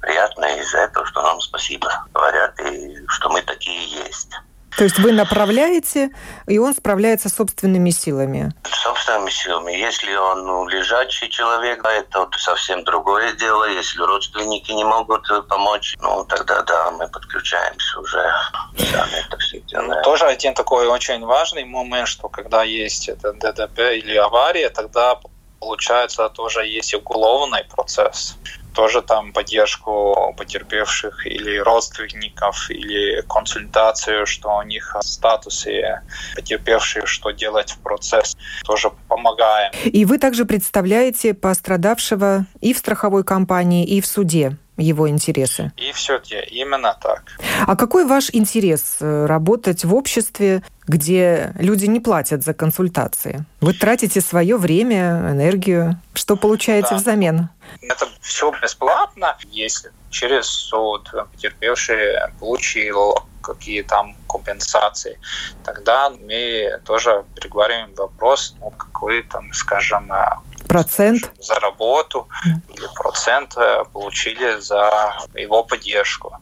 приятно 0.00 0.44
из-за 0.58 0.78
этого, 0.78 1.06
что 1.06 1.22
нам 1.22 1.40
спасибо 1.40 1.90
говорят, 2.12 2.58
и 2.60 2.96
что 3.08 3.30
мы 3.30 3.42
такие 3.42 3.84
есть. 4.06 4.32
То 4.76 4.84
есть 4.84 4.98
вы 4.98 5.12
направляете, 5.12 6.10
и 6.46 6.58
он 6.58 6.74
справляется 6.74 7.28
собственными 7.28 7.90
силами? 7.90 8.52
Собственными 8.64 9.30
силами. 9.30 9.72
Если 9.72 10.14
он 10.14 10.44
ну, 10.44 10.66
лежачий 10.66 11.30
человек, 11.30 11.84
это 11.84 12.28
совсем 12.38 12.82
другое 12.84 13.32
дело. 13.34 13.64
Если 13.70 14.00
родственники 14.00 14.72
не 14.72 14.84
могут 14.84 15.28
помочь, 15.48 15.94
ну 16.00 16.24
тогда 16.24 16.62
да, 16.62 16.90
мы 16.90 17.08
подключаемся 17.08 18.00
уже. 18.00 18.32
Сами 18.76 19.26
это 19.26 19.38
все 19.38 19.60
делаем. 19.60 20.02
Тоже 20.02 20.24
один 20.24 20.54
такой 20.54 20.88
очень 20.88 21.24
важный 21.24 21.64
момент, 21.64 22.08
что 22.08 22.28
когда 22.28 22.64
есть 22.64 23.08
это 23.08 23.32
ДДП 23.32 23.78
или 23.78 24.16
авария, 24.16 24.70
тогда 24.70 25.20
получается 25.60 26.28
тоже 26.28 26.66
есть 26.66 26.94
уголовный 26.94 27.64
процесс 27.64 28.36
тоже 28.74 29.02
там 29.02 29.32
поддержку 29.32 30.34
потерпевших 30.36 31.26
или 31.26 31.58
родственников, 31.58 32.70
или 32.70 33.22
консультацию, 33.22 34.26
что 34.26 34.56
у 34.56 34.62
них 34.62 34.96
в 35.00 35.06
статусе 35.06 36.02
потерпевших, 36.34 37.06
что 37.06 37.30
делать 37.30 37.70
в 37.70 37.78
процесс, 37.78 38.36
тоже 38.64 38.90
помогаем. 39.08 39.72
И 39.84 40.04
вы 40.04 40.18
также 40.18 40.44
представляете 40.44 41.34
пострадавшего 41.34 42.46
и 42.60 42.74
в 42.74 42.78
страховой 42.78 43.24
компании, 43.24 43.84
и 43.84 44.00
в 44.00 44.06
суде 44.06 44.56
его 44.76 45.08
интересы. 45.08 45.72
И 45.76 45.92
все-таки 45.92 46.36
именно 46.50 46.96
так. 47.00 47.22
А 47.66 47.76
какой 47.76 48.04
ваш 48.04 48.30
интерес 48.32 48.98
э, 49.00 49.26
работать 49.26 49.84
в 49.84 49.94
обществе, 49.94 50.62
где 50.86 51.52
люди 51.58 51.86
не 51.86 52.00
платят 52.00 52.42
за 52.42 52.54
консультации? 52.54 53.44
Вы 53.60 53.74
тратите 53.74 54.20
свое 54.20 54.56
время, 54.56 55.30
энергию. 55.30 56.00
Что 56.12 56.36
получаете 56.36 56.90
да. 56.90 56.96
взамен? 56.96 57.48
Это 57.82 58.08
все 58.20 58.52
бесплатно, 58.60 59.36
если 59.50 59.90
через 60.10 60.46
суд 60.46 61.10
потерпевший 61.32 62.14
получил 62.38 63.14
какие 63.42 63.82
там 63.82 64.16
компенсации, 64.34 65.18
тогда 65.64 66.10
мы 66.10 66.80
тоже 66.84 67.24
переговорим 67.34 67.94
вопрос, 67.94 68.54
ну, 68.60 68.70
какой 68.70 69.22
там, 69.22 69.52
скажем, 69.52 70.10
процент. 70.68 71.30
за 71.38 71.54
работу 71.54 72.28
или 72.76 72.88
процент 72.94 73.56
э, 73.56 73.84
получили 73.92 74.60
за 74.60 75.14
его 75.34 75.62
поддержку. 75.62 76.36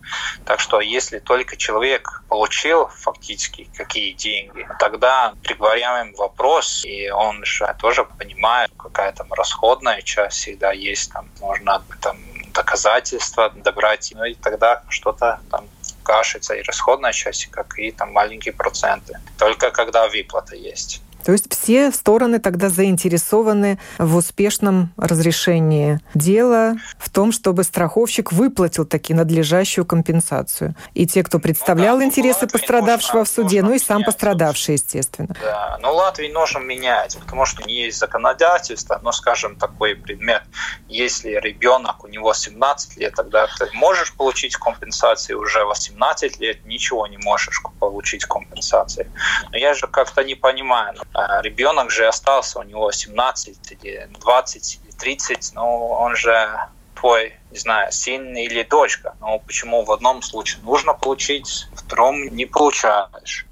Так 0.46 0.61
что 0.61 0.81
если 0.81 1.18
только 1.18 1.57
человек 1.57 2.22
получил 2.28 2.87
фактически 2.87 3.68
какие 3.76 4.12
деньги, 4.12 4.66
тогда 4.78 5.35
приговоряем 5.42 6.14
вопрос, 6.14 6.85
и 6.85 7.11
он 7.11 7.44
же 7.44 7.74
тоже 7.78 8.05
понимает, 8.05 8.70
какая 8.78 9.12
там 9.12 9.33
расходная 9.33 10.02
часть 10.02 10.38
всегда 10.38 10.72
есть, 10.72 11.12
там 11.12 11.28
можно 11.40 11.83
там 12.00 12.16
доказательства 12.55 13.50
добрать, 13.50 14.12
ну 14.14 14.24
и 14.24 14.35
тогда 14.35 14.83
что-то 14.88 15.40
там 15.50 15.66
кашится 16.02 16.54
и 16.54 16.62
расходная 16.62 17.12
часть, 17.12 17.46
как 17.46 17.78
и 17.78 17.90
там 17.90 18.12
маленькие 18.12 18.52
проценты. 18.52 19.18
Только 19.38 19.70
когда 19.70 20.08
выплата 20.08 20.56
есть. 20.56 21.02
То 21.24 21.32
есть 21.32 21.52
все 21.52 21.90
стороны 21.92 22.38
тогда 22.38 22.68
заинтересованы 22.68 23.78
в 23.98 24.16
успешном 24.16 24.92
разрешении 24.96 26.00
дела, 26.14 26.76
в 26.98 27.11
том, 27.11 27.32
чтобы 27.32 27.64
страховщик 27.64 28.32
выплатил 28.32 28.85
таки 28.85 29.14
надлежащую 29.14 29.85
компенсацию. 29.85 30.74
И 30.94 31.06
те, 31.06 31.22
кто 31.22 31.38
представлял 31.38 31.96
ну, 31.96 32.00
да, 32.00 32.06
интересы 32.06 32.46
пострадавшего 32.46 33.18
нужно, 33.18 33.32
в 33.32 33.35
суде, 33.35 33.62
ну 33.62 33.74
и 33.74 33.78
сам 33.78 34.04
пострадавший, 34.04 34.74
естественно. 34.74 35.35
Да, 35.40 35.78
но 35.80 35.94
Латвии 35.94 36.28
нужно 36.28 36.58
менять, 36.58 37.18
потому 37.18 37.46
что 37.46 37.62
не 37.64 37.85
есть 37.85 37.98
законодательство, 37.98 38.98
но, 39.02 39.12
скажем, 39.12 39.56
такой 39.56 39.94
предмет, 39.94 40.42
если 40.88 41.30
ребенок, 41.30 42.04
у 42.04 42.08
него 42.08 42.32
17 42.35 42.96
лет, 42.98 43.14
тогда 43.14 43.46
ты 43.58 43.68
можешь 43.74 44.12
получить 44.14 44.56
компенсацию, 44.56 45.40
уже 45.40 45.64
18 45.64 46.40
лет 46.40 46.64
ничего 46.64 47.06
не 47.06 47.18
можешь 47.18 47.62
получить 47.78 48.24
компенсации. 48.24 49.11
Но 49.50 49.56
я 49.56 49.74
же 49.74 49.87
как-то 49.87 50.24
не 50.24 50.35
понимаю, 50.35 50.94
а 51.12 51.12
ребенок 51.14 51.90
же 51.90 52.07
остался, 52.07 52.59
у 52.59 52.62
него 52.62 52.90
17 52.90 53.72
или 53.83 54.09
20 54.20 54.81
или 54.83 54.90
30, 54.92 55.53
но 55.55 55.88
он 55.88 56.16
же 56.16 56.59
твой, 56.94 57.35
не 57.51 57.59
знаю, 57.59 57.90
сын 57.90 58.37
или 58.37 58.62
дочка. 58.62 59.14
Но 59.20 59.38
почему 59.40 59.85
в 59.85 59.90
одном 59.92 60.22
случае 60.22 60.62
нужно 60.62 60.94
получить, 60.94 61.68
в 61.75 61.81
втором 61.81 62.22
не 62.29 62.46
получаешь? 62.46 63.46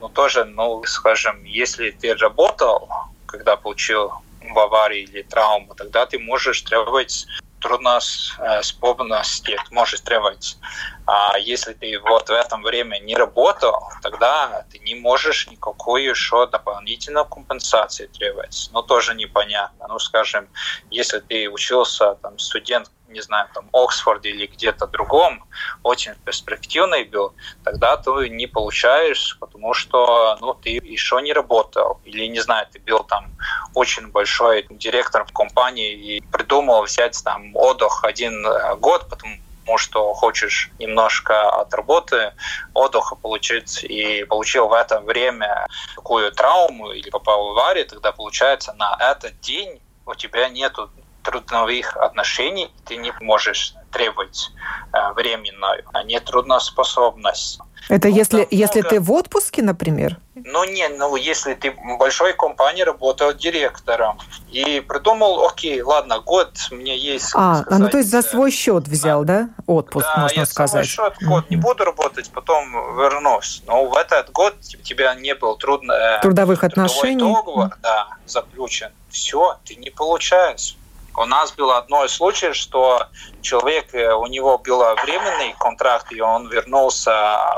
Ну, 0.00 0.08
тоже, 0.08 0.44
ну, 0.44 0.82
скажем, 0.84 1.44
если 1.44 1.90
ты 1.90 2.14
работал, 2.14 2.88
когда 3.26 3.56
получил 3.56 4.12
в 4.40 4.58
аварии 4.58 5.02
или 5.02 5.22
травму, 5.22 5.74
тогда 5.74 6.06
ты 6.06 6.18
можешь 6.18 6.62
требовать 6.62 7.26
трудно 7.66 7.98
э, 7.98 8.62
способности 8.62 9.58
можешь 9.70 10.00
требовать. 10.00 10.58
А 11.06 11.38
если 11.38 11.72
ты 11.72 11.98
вот 12.00 12.28
в 12.28 12.32
этом 12.32 12.62
время 12.62 12.98
не 12.98 13.16
работал, 13.16 13.74
тогда 14.02 14.64
ты 14.70 14.78
не 14.80 14.94
можешь 14.94 15.48
никакой 15.48 16.04
еще 16.04 16.46
дополнительной 16.46 17.24
компенсации 17.24 18.06
требовать. 18.06 18.70
Но 18.72 18.82
тоже 18.82 19.14
непонятно. 19.14 19.86
Ну, 19.88 19.98
скажем, 19.98 20.48
если 20.90 21.20
ты 21.20 21.48
учился, 21.48 22.14
там, 22.22 22.38
студент 22.38 22.90
не 23.16 23.22
знаю, 23.22 23.48
там, 23.54 23.68
Оксфорде 23.72 24.30
или 24.30 24.46
где-то 24.46 24.86
другом, 24.86 25.42
очень 25.82 26.14
перспективный 26.24 27.04
был, 27.04 27.32
тогда 27.64 27.96
ты 27.96 28.28
не 28.28 28.46
получаешь, 28.46 29.36
потому 29.40 29.74
что, 29.74 30.36
ну, 30.40 30.54
ты 30.54 30.70
еще 30.70 31.20
не 31.22 31.32
работал. 31.32 31.98
Или, 32.04 32.28
не 32.28 32.40
знаю, 32.40 32.66
ты 32.72 32.78
был 32.90 33.04
там 33.04 33.24
очень 33.74 34.08
большой 34.08 34.66
директором 34.70 35.26
в 35.26 35.32
компании 35.32 35.92
и 35.92 36.20
придумал 36.32 36.82
взять 36.82 37.24
там 37.24 37.56
отдых 37.56 38.04
один 38.04 38.46
э, 38.46 38.76
год, 38.76 39.08
потому 39.08 39.36
потому 39.66 39.78
что 39.78 40.14
хочешь 40.14 40.70
немножко 40.78 41.50
от 41.60 41.74
работы 41.74 42.32
отдыха 42.72 43.16
получить, 43.16 43.82
и 43.82 44.24
получил 44.24 44.68
в 44.68 44.72
это 44.72 45.00
время 45.00 45.66
такую 45.96 46.30
травму 46.30 46.92
или 46.92 47.10
попал 47.10 47.48
в 47.48 47.50
аварию, 47.50 47.84
тогда 47.84 48.12
получается 48.12 48.72
на 48.74 48.96
этот 49.00 49.40
день 49.40 49.80
у 50.06 50.14
тебя 50.14 50.48
нету 50.48 50.88
трудновых 51.26 51.96
отношений, 51.96 52.70
ты 52.84 52.96
не 52.96 53.12
можешь 53.20 53.74
требовать 53.90 54.50
э, 54.92 55.12
временную, 55.14 55.82
а 55.92 56.04
не 56.04 56.20
трудноспособность. 56.20 57.58
Это 57.88 58.08
ну, 58.08 58.14
если, 58.14 58.48
если 58.50 58.80
много... 58.80 58.94
ты 58.94 59.00
в 59.00 59.12
отпуске, 59.12 59.62
например? 59.62 60.18
Ну, 60.34 60.64
не, 60.64 60.88
ну, 60.88 61.14
если 61.16 61.54
ты 61.54 61.70
в 61.70 61.98
большой 61.98 62.32
компании 62.32 62.82
работал 62.82 63.32
директором 63.32 64.18
и 64.50 64.80
придумал, 64.80 65.46
окей, 65.46 65.80
ладно, 65.82 66.20
год 66.20 66.50
мне 66.70 66.96
есть... 66.96 67.32
А, 67.34 67.62
сказать, 67.62 67.80
ну, 67.80 67.88
то 67.88 67.98
есть 67.98 68.10
за 68.10 68.22
свой 68.22 68.50
счет 68.50 68.88
взял, 68.88 69.24
да, 69.24 69.42
да? 69.42 69.48
отпуск, 69.66 70.06
да, 70.14 70.22
можно 70.22 70.40
я 70.40 70.46
сказать? 70.46 70.88
свой 70.88 71.06
счет, 71.06 71.14
год 71.22 71.44
mm-hmm. 71.44 71.50
не 71.50 71.56
буду 71.56 71.84
работать, 71.84 72.30
потом 72.30 72.72
вернусь. 72.96 73.62
Но 73.66 73.86
в 73.86 73.96
этот 73.96 74.30
год 74.32 74.54
у 74.78 74.82
тебя 74.82 75.14
не 75.14 75.34
был 75.34 75.56
трудно... 75.56 75.92
Э, 75.92 76.20
Трудовых 76.22 76.64
отношений? 76.64 77.20
договор, 77.20 77.66
mm-hmm. 77.66 77.78
да, 77.82 78.08
заключен. 78.26 78.90
Все, 79.10 79.58
ты 79.64 79.76
не 79.76 79.90
получаешь 79.90 80.76
У 81.16 81.24
нас 81.24 81.52
было 81.52 81.78
одно 81.78 82.06
случай, 82.08 82.52
что 82.52 83.06
человек, 83.40 83.94
э, 83.94 84.12
у 84.12 84.26
него 84.26 84.58
был 84.58 84.78
временный 85.02 85.54
контракт, 85.58 86.12
и 86.12 86.20
он 86.20 86.48
вернулся 86.48 87.10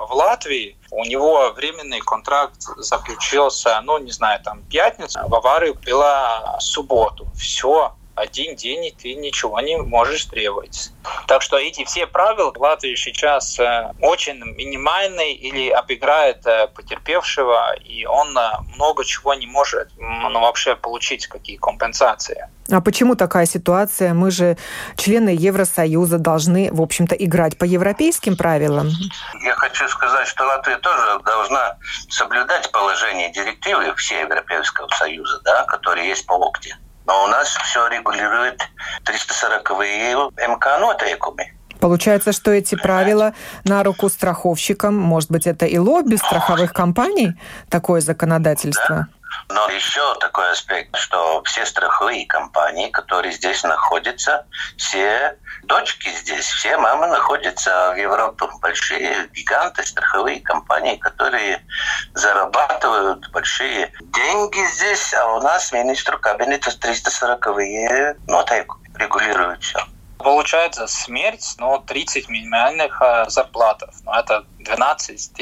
в 0.08 0.14
Латвию. 0.14 0.76
У 0.90 1.04
него 1.04 1.52
временный 1.56 2.00
контракт 2.00 2.62
заключился, 2.76 3.80
ну, 3.82 3.98
не 3.98 4.12
знаю, 4.12 4.40
там, 4.42 4.62
пятницу, 4.62 5.18
в 5.26 5.34
аварию 5.34 5.74
была 5.74 6.58
субботу. 6.60 7.26
Все, 7.34 7.94
один 8.18 8.56
день, 8.56 8.86
и 8.86 8.90
ты 8.90 9.14
ничего 9.14 9.60
не 9.60 9.76
можешь 9.76 10.24
требовать. 10.26 10.90
Так 11.26 11.42
что 11.42 11.56
эти 11.56 11.84
все 11.84 12.06
правила 12.06 12.52
в 12.52 12.58
Латвии 12.58 12.94
сейчас 12.94 13.58
э, 13.58 13.92
очень 14.00 14.38
минимальные 14.56 15.34
или 15.34 15.70
обыграет 15.70 16.46
э, 16.46 16.68
потерпевшего, 16.68 17.74
и 17.76 18.04
он 18.06 18.36
э, 18.36 18.50
много 18.74 19.04
чего 19.04 19.34
не 19.34 19.46
может 19.46 19.88
ну, 19.98 20.40
вообще 20.40 20.76
получить, 20.76 21.26
какие 21.26 21.56
компенсации. 21.56 22.48
А 22.70 22.80
почему 22.82 23.14
такая 23.14 23.46
ситуация? 23.46 24.12
Мы 24.12 24.30
же 24.30 24.58
члены 24.96 25.30
Евросоюза 25.30 26.18
должны, 26.18 26.70
в 26.70 26.82
общем-то, 26.82 27.14
играть 27.14 27.56
по 27.56 27.64
европейским 27.64 28.36
правилам. 28.36 28.90
Я 29.42 29.54
хочу 29.54 29.88
сказать, 29.88 30.28
что 30.28 30.44
Латвия 30.44 30.76
тоже 30.76 31.20
должна 31.24 31.78
соблюдать 32.10 32.70
положение 32.70 33.32
директивы 33.32 33.94
всей 33.94 34.20
Европейского 34.20 34.88
Союза, 34.88 35.40
да, 35.44 35.64
которые 35.64 36.08
есть 36.08 36.26
по 36.26 36.34
ОКТе. 36.34 36.76
Но 37.08 37.24
у 37.24 37.26
нас 37.26 37.48
все 37.48 37.88
регулирует 37.88 38.60
340-е 39.04 40.14
МК 40.46 40.78
нотейками. 40.78 41.54
Получается, 41.80 42.32
что 42.32 42.50
эти 42.50 42.74
правила 42.74 43.32
на 43.64 43.82
руку 43.82 44.10
страховщикам, 44.10 44.94
может 44.94 45.30
быть, 45.30 45.46
это 45.46 45.64
и 45.64 45.78
лобби 45.78 46.16
страховых 46.16 46.74
компаний, 46.74 47.32
такое 47.70 48.02
законодательство? 48.02 49.08
Да. 49.10 49.17
Но 49.50 49.68
еще 49.70 50.14
такой 50.16 50.50
аспект, 50.50 50.94
что 50.96 51.42
все 51.44 51.64
страховые 51.64 52.26
компании, 52.26 52.90
которые 52.90 53.32
здесь 53.32 53.62
находятся, 53.64 54.46
все 54.76 55.38
дочки 55.62 56.10
здесь, 56.10 56.44
все 56.44 56.76
мамы 56.76 57.06
находятся 57.06 57.92
в 57.94 57.96
Европе. 57.96 58.46
Большие 58.60 59.28
гиганты, 59.32 59.86
страховые 59.86 60.40
компании, 60.40 60.96
которые 60.96 61.64
зарабатывают 62.14 63.30
большие 63.30 63.92
деньги 64.00 64.66
здесь, 64.74 65.14
а 65.14 65.36
у 65.36 65.40
нас 65.40 65.72
министр 65.72 66.18
кабинета 66.18 66.70
340-е 66.70 68.16
нотайку 68.26 68.78
регулирует 68.96 69.62
все. 69.62 69.78
Получается 70.18 70.86
смерть, 70.88 71.54
но 71.58 71.78
30 71.78 72.28
минимальных 72.28 73.00
э, 73.00 73.26
зарплатов. 73.28 73.94
Ну, 74.04 74.12
это 74.12 74.44
12 74.68 75.32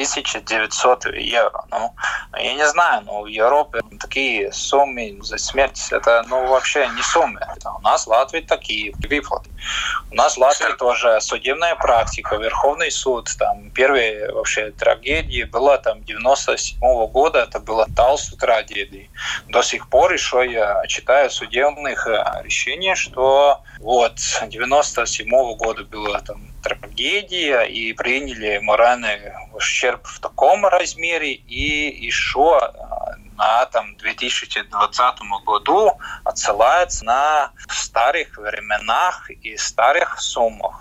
900 0.44 1.06
евро. 1.16 1.64
Ну, 1.70 1.94
я 2.38 2.54
не 2.54 2.66
знаю, 2.68 3.02
но 3.04 3.22
в 3.22 3.26
Европе 3.26 3.80
такие 4.00 4.52
суммы 4.52 5.18
за 5.22 5.38
смерть, 5.38 5.80
это 5.90 6.24
ну, 6.28 6.46
вообще 6.46 6.88
не 6.88 7.02
суммы. 7.02 7.40
Это 7.56 7.70
у 7.70 7.80
нас 7.80 8.06
в 8.06 8.10
Латвии 8.10 8.40
такие 8.40 8.94
выплаты. 9.08 9.50
У 10.10 10.14
нас 10.14 10.36
в 10.36 10.40
Латвии 10.40 10.72
тоже 10.78 11.20
судебная 11.20 11.74
практика, 11.74 12.36
Верховный 12.36 12.90
суд, 12.90 13.30
там 13.38 13.70
первые 13.70 14.32
вообще 14.32 14.70
трагедии 14.70 15.44
было 15.44 15.78
там 15.78 16.04
97 16.04 16.78
-го 16.80 17.08
года, 17.08 17.40
это 17.40 17.60
было 17.60 17.86
Талсу 17.96 18.36
трагедии. 18.36 19.10
До 19.48 19.62
сих 19.62 19.88
пор 19.88 20.12
еще 20.12 20.46
я 20.50 20.86
читаю 20.86 21.30
судебных 21.30 22.06
э, 22.06 22.42
решений, 22.42 22.94
что 22.94 23.62
вот 23.80 24.14
97 24.46 25.28
-го 25.28 25.56
года 25.56 25.84
было 25.84 26.20
там 26.20 26.55
трагедия 26.68 27.62
и 27.62 27.92
приняли 27.92 28.58
моральный 28.58 29.32
ущерб 29.52 30.06
в 30.06 30.18
таком 30.20 30.66
размере. 30.66 31.32
И 31.32 32.04
еще 32.04 32.58
а, 32.58 33.14
на 33.36 33.66
там, 33.66 33.96
2020 33.96 35.18
году 35.44 35.92
отсылается 36.24 37.04
на 37.04 37.52
старых 37.68 38.36
временах 38.38 39.30
и 39.30 39.56
старых 39.56 40.20
суммах. 40.20 40.80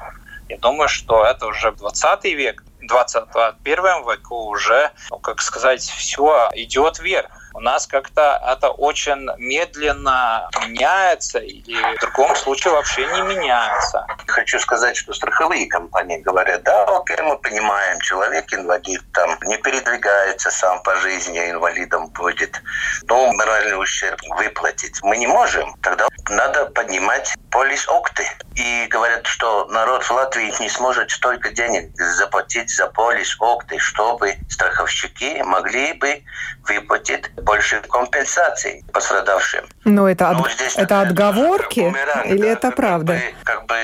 Я 0.49 0.57
думаю, 0.57 0.87
что 0.87 1.25
это 1.25 1.47
уже 1.47 1.71
20 1.71 2.23
век, 2.25 2.63
21 2.81 4.07
веку 4.07 4.35
уже, 4.45 4.91
ну, 5.09 5.17
как 5.19 5.41
сказать, 5.41 5.81
все 5.81 6.49
идет 6.53 6.99
вверх 6.99 7.29
у 7.55 7.61
нас 7.61 7.87
как-то 7.87 8.41
это 8.45 8.69
очень 8.69 9.27
медленно 9.37 10.49
меняется 10.67 11.39
или 11.39 11.95
в 11.95 11.99
другом 12.01 12.35
случае 12.35 12.73
вообще 12.73 13.07
не 13.07 13.21
меняется. 13.21 14.05
Хочу 14.27 14.59
сказать, 14.59 14.97
что 14.97 15.13
страховые 15.13 15.67
компании 15.67 16.17
говорят, 16.17 16.63
да, 16.63 16.83
окей, 16.83 17.17
мы 17.21 17.37
понимаем, 17.37 17.99
человек 18.01 18.53
инвалид 18.53 19.01
там 19.13 19.37
не 19.43 19.57
передвигается 19.57 20.51
сам 20.51 20.83
по 20.83 20.95
жизни, 20.97 21.49
инвалидом 21.49 22.07
будет, 22.09 22.61
но 23.03 23.31
моральный 23.31 23.79
ущерб 23.81 24.19
выплатить 24.37 25.01
мы 25.01 25.15
не 25.15 25.27
можем. 25.27 25.75
Тогда 25.81 26.07
надо 26.29 26.65
поднимать 26.65 27.33
полис 27.51 27.87
окты. 27.87 28.27
И 28.55 28.87
говорят, 28.87 29.25
что 29.27 29.65
народ 29.65 30.03
в 30.03 30.11
Латвии 30.11 30.53
не 30.59 30.69
сможет 30.69 31.11
столько 31.11 31.51
денег 31.51 31.91
заплатить 31.95 32.69
за 32.69 32.87
полис 32.87 33.35
окты, 33.39 33.79
чтобы 33.79 34.35
страховщики 34.49 35.41
могли 35.41 35.93
бы 35.93 36.23
выплатить 36.67 37.33
больше 37.45 37.81
компенсаций 37.89 38.83
пострадавшим. 38.91 39.65
Но 39.85 40.09
это, 40.09 40.29
от... 40.29 40.51
здесь 40.51 40.75
это 40.75 41.01
отговорки 41.01 41.81
бумеранг, 41.81 42.25
или 42.25 42.47
это 42.47 42.67
как 42.67 42.75
правда? 42.75 43.13
Бы, 43.13 43.21
как 43.43 43.65
бы 43.67 43.75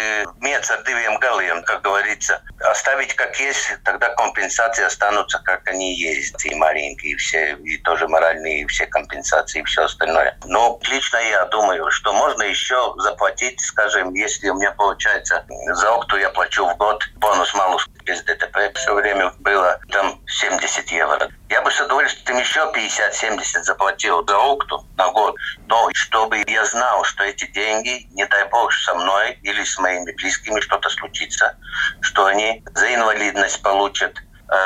меца 0.41 0.82
дивим 0.86 1.17
галием, 1.19 1.63
как 1.63 1.82
говорится. 1.82 2.41
Оставить 2.60 3.15
как 3.15 3.39
есть, 3.39 3.78
тогда 3.84 4.10
компенсации 4.10 4.84
останутся 4.84 5.39
как 5.43 5.67
они 5.67 5.95
есть. 5.95 6.45
И 6.45 6.56
маленькие, 6.56 7.13
и 7.13 7.15
все, 7.15 7.56
и 7.63 7.78
тоже 7.78 8.08
моральные, 8.08 8.62
и 8.62 8.65
все 8.65 8.88
компенсации, 8.88 9.62
и 9.62 9.63
все 9.63 9.84
остальное. 9.84 10.38
Но 10.45 10.80
лично 10.89 11.17
я 11.17 11.45
думаю, 11.45 11.89
что 11.91 12.13
можно 12.13 12.43
еще 12.43 12.93
заплатить, 12.97 13.62
скажем, 13.62 14.13
если 14.13 14.50
у 14.50 14.56
меня 14.56 14.71
получается 14.71 15.45
за 15.74 15.93
окту 15.93 16.17
я 16.17 16.30
плачу 16.30 16.65
в 16.65 16.76
год 16.78 17.04
бонус 17.17 17.54
малус 17.54 17.88
без 18.04 18.22
ДТП 18.24 18.72
все 18.76 18.94
время 18.94 19.34
было 19.40 19.80
там 19.90 20.20
70 20.28 20.92
евро. 20.92 21.30
Я 21.50 21.62
бы 21.62 21.72
с 21.72 21.80
удовольствием 21.82 22.40
еще 22.40 22.60
50-70 22.74 23.64
заплатил 23.64 24.26
за 24.26 24.38
окту 24.38 24.86
на 24.98 25.12
год. 25.12 25.36
Но 25.68 25.90
чтобы 25.94 26.44
я 26.48 26.66
знал, 26.66 27.04
что 27.04 27.24
эти 27.24 27.46
деньги, 27.52 28.08
не 28.12 28.26
дай 28.26 28.48
бог, 28.50 28.72
со 28.74 28.96
мной 28.96 29.38
или 29.44 29.64
с 29.64 29.78
моими 29.78 30.12
близкими 30.14 30.60
что-то 30.60 30.90
случится, 30.90 31.58
что 32.02 32.26
они 32.26 32.64
за 32.74 32.94
инвалидность 32.94 33.62
получат 33.62 34.18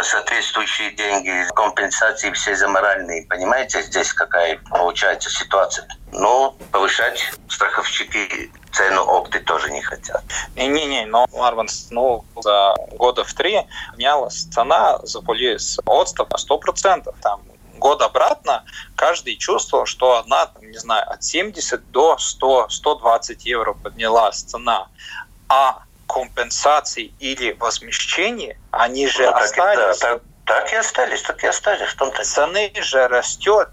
соответствующие 0.04 0.92
деньги, 0.92 1.48
компенсации 1.54 2.32
все 2.32 2.56
за 2.56 2.68
моральные. 2.68 3.28
Понимаете, 3.28 3.82
здесь 3.84 4.14
какая 4.14 4.58
получается 4.70 5.30
ситуация? 5.30 5.88
Но 6.12 6.56
повышать 6.72 7.32
страховщики 7.50 8.52
цену 8.72 9.04
опты 9.04 9.40
тоже 9.40 9.72
не 9.72 9.82
хотят. 9.82 10.24
Не-не-не, 10.56 11.06
но 11.06 11.28
Марванс, 11.32 11.88
ну, 11.92 12.26
за 12.36 12.76
года 12.92 13.24
в 13.24 13.34
три 13.34 13.68
менялась 13.96 14.46
цена 14.46 15.00
за 15.04 15.22
полис 15.22 15.80
от 15.86 16.10
100 16.10 16.28
на 16.32 16.56
100%. 16.56 17.16
Там 17.22 17.42
год 17.78 18.02
обратно 18.02 18.66
каждый 18.96 19.38
чувствовал, 19.38 19.86
что 19.86 20.18
она, 20.18 20.52
не 20.62 20.78
знаю, 20.78 21.10
от 21.10 21.24
70 21.24 21.92
до 21.92 22.18
100, 22.18 22.70
120 22.70 23.46
евро 23.46 23.74
поднялась 23.74 24.42
цена. 24.42 24.88
А 25.48 25.84
компенсации 26.16 27.14
или 27.20 27.52
возмещение, 27.60 28.58
они 28.72 29.06
же 29.06 29.24
ну, 29.24 29.36
остались. 29.36 29.98
Так, 29.98 30.22
да, 30.46 30.54
так 30.54 30.72
и 30.72 30.76
остались, 30.78 31.22
так 31.22 31.44
и 31.44 31.48
остались. 31.48 31.90
В 31.90 31.96
том-то 31.98 32.24
Цены 32.24 32.72
же 32.80 33.06
растет, 33.10 33.68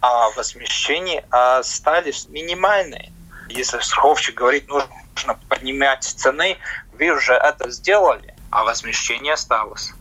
а 0.00 0.30
возмещения 0.30 1.24
остались 1.30 2.28
минимальные. 2.28 3.12
Если 3.48 3.78
страховщик 3.78 4.34
говорит, 4.34 4.66
нужно 4.68 5.38
поднимать 5.48 6.02
цены, 6.02 6.58
вы 6.98 7.10
уже 7.10 7.34
это 7.34 7.70
сделали, 7.70 8.34
а 8.50 8.64
возмещение 8.64 9.34
осталось. 9.34 9.92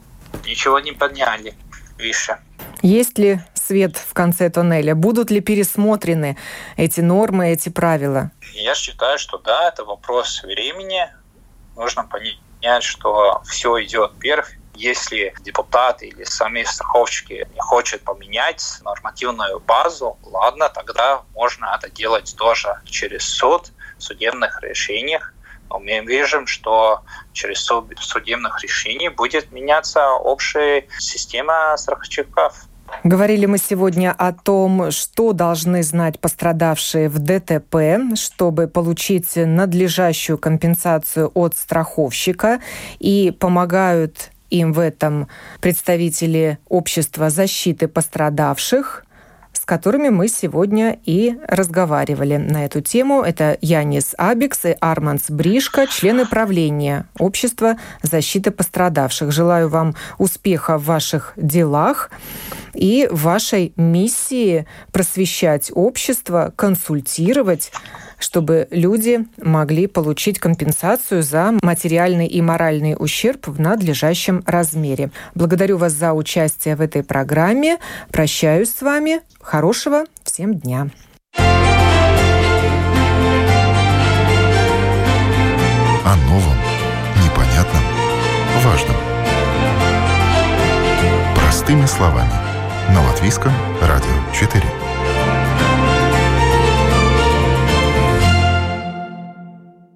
Ничего 0.46 0.80
не 0.80 0.94
подняли 0.94 1.54
выше. 2.00 2.40
Есть 2.82 3.20
ли 3.20 3.40
свет 3.54 3.98
в 3.98 4.16
конце 4.16 4.50
туннеля? 4.50 4.96
Будут 4.96 5.30
ли 5.30 5.42
пересмотрены 5.42 6.38
эти 6.76 7.02
нормы, 7.02 7.52
эти 7.52 7.70
правила? 7.70 8.32
Я 8.54 8.74
считаю, 8.74 9.20
что 9.20 9.38
да, 9.38 9.68
это 9.68 9.86
вопрос 9.86 10.42
времени. 10.42 11.08
Нужно 11.76 12.06
понять, 12.06 12.84
что 12.84 13.42
все 13.46 13.84
идет 13.84 14.14
вверх, 14.22 14.48
если 14.76 15.34
депутаты 15.42 16.08
или 16.08 16.24
сами 16.24 16.64
страховщики 16.64 17.48
не 17.54 17.60
хотят 17.60 18.04
поменять 18.04 18.80
нормативную 18.82 19.60
базу, 19.60 20.18
ладно, 20.24 20.70
тогда 20.70 21.24
можно 21.36 21.76
это 21.76 21.92
делать 21.92 22.36
тоже 22.38 22.76
через 22.86 23.24
суд, 23.24 23.72
в 23.98 24.04
судебных 24.04 24.62
решениях. 24.64 25.34
Но 25.70 25.80
мы 25.80 26.00
видим, 26.00 26.48
что 26.48 27.04
через 27.32 27.64
суд 27.64 27.94
судебных 28.00 28.62
решений 28.64 29.10
будет 29.10 29.52
меняться 29.52 30.12
общая 30.12 30.88
система 31.00 31.76
страховщиков. 31.78 32.68
Говорили 33.04 33.46
мы 33.46 33.58
сегодня 33.58 34.14
о 34.18 34.32
том, 34.32 34.92
что 34.92 35.34
должны 35.34 35.84
знать 35.84 36.20
пострадавшие 36.20 37.10
в 37.10 37.20
ДТП, 37.20 38.16
чтобы 38.16 38.68
получить 38.68 39.36
надлежащую 39.36 40.38
компенсацию 40.38 41.32
от 41.34 41.56
страховщика 41.56 42.60
и 43.00 43.36
помогают 43.38 44.32
им 44.50 44.72
в 44.72 44.80
этом 44.80 45.28
представители 45.60 46.60
общества 46.70 47.30
защиты 47.30 47.88
пострадавших. 47.88 49.06
С 49.64 49.66
которыми 49.66 50.10
мы 50.10 50.28
сегодня 50.28 51.00
и 51.06 51.38
разговаривали 51.48 52.36
на 52.36 52.66
эту 52.66 52.82
тему. 52.82 53.22
Это 53.22 53.58
Янис 53.62 54.14
Абикс 54.18 54.66
и 54.66 54.76
Арманс 54.82 55.30
Бришка, 55.30 55.88
члены 55.88 56.26
правления 56.26 57.08
Общества 57.18 57.78
защиты 58.02 58.52
пострадавших. 58.52 59.32
Желаю 59.32 59.70
вам 59.70 59.96
успеха 60.18 60.78
в 60.78 60.84
ваших 60.84 61.32
делах 61.38 62.12
и 62.74 63.08
вашей 63.10 63.72
миссии 63.78 64.68
просвещать 64.92 65.72
общество, 65.74 66.52
консультировать, 66.58 67.72
чтобы 68.24 68.68
люди 68.72 69.26
могли 69.38 69.88
получить 69.88 70.40
компенсацию 70.40 71.22
за 71.22 71.54
материальный 71.62 72.26
и 72.26 72.42
моральный 72.42 72.96
ущерб 72.98 73.48
в 73.48 73.60
надлежащем 73.60 74.44
размере. 74.46 75.12
Благодарю 75.36 75.78
вас 75.78 75.92
за 75.94 76.14
участие 76.14 76.78
в 76.78 76.82
этой 76.82 77.04
программе. 77.04 77.78
Прощаюсь 78.12 78.70
с 78.70 78.82
вами. 78.82 79.20
Хорошего 79.42 80.06
всем 80.24 80.56
дня. 80.56 80.88
О 86.06 86.16
новом, 86.28 86.58
непонятном, 87.24 87.84
важном. 88.64 88.96
Простыми 91.36 91.86
словами. 91.86 92.32
На 92.90 93.02
Латвийском 93.06 93.52
радио 93.82 94.14
4. 94.34 94.83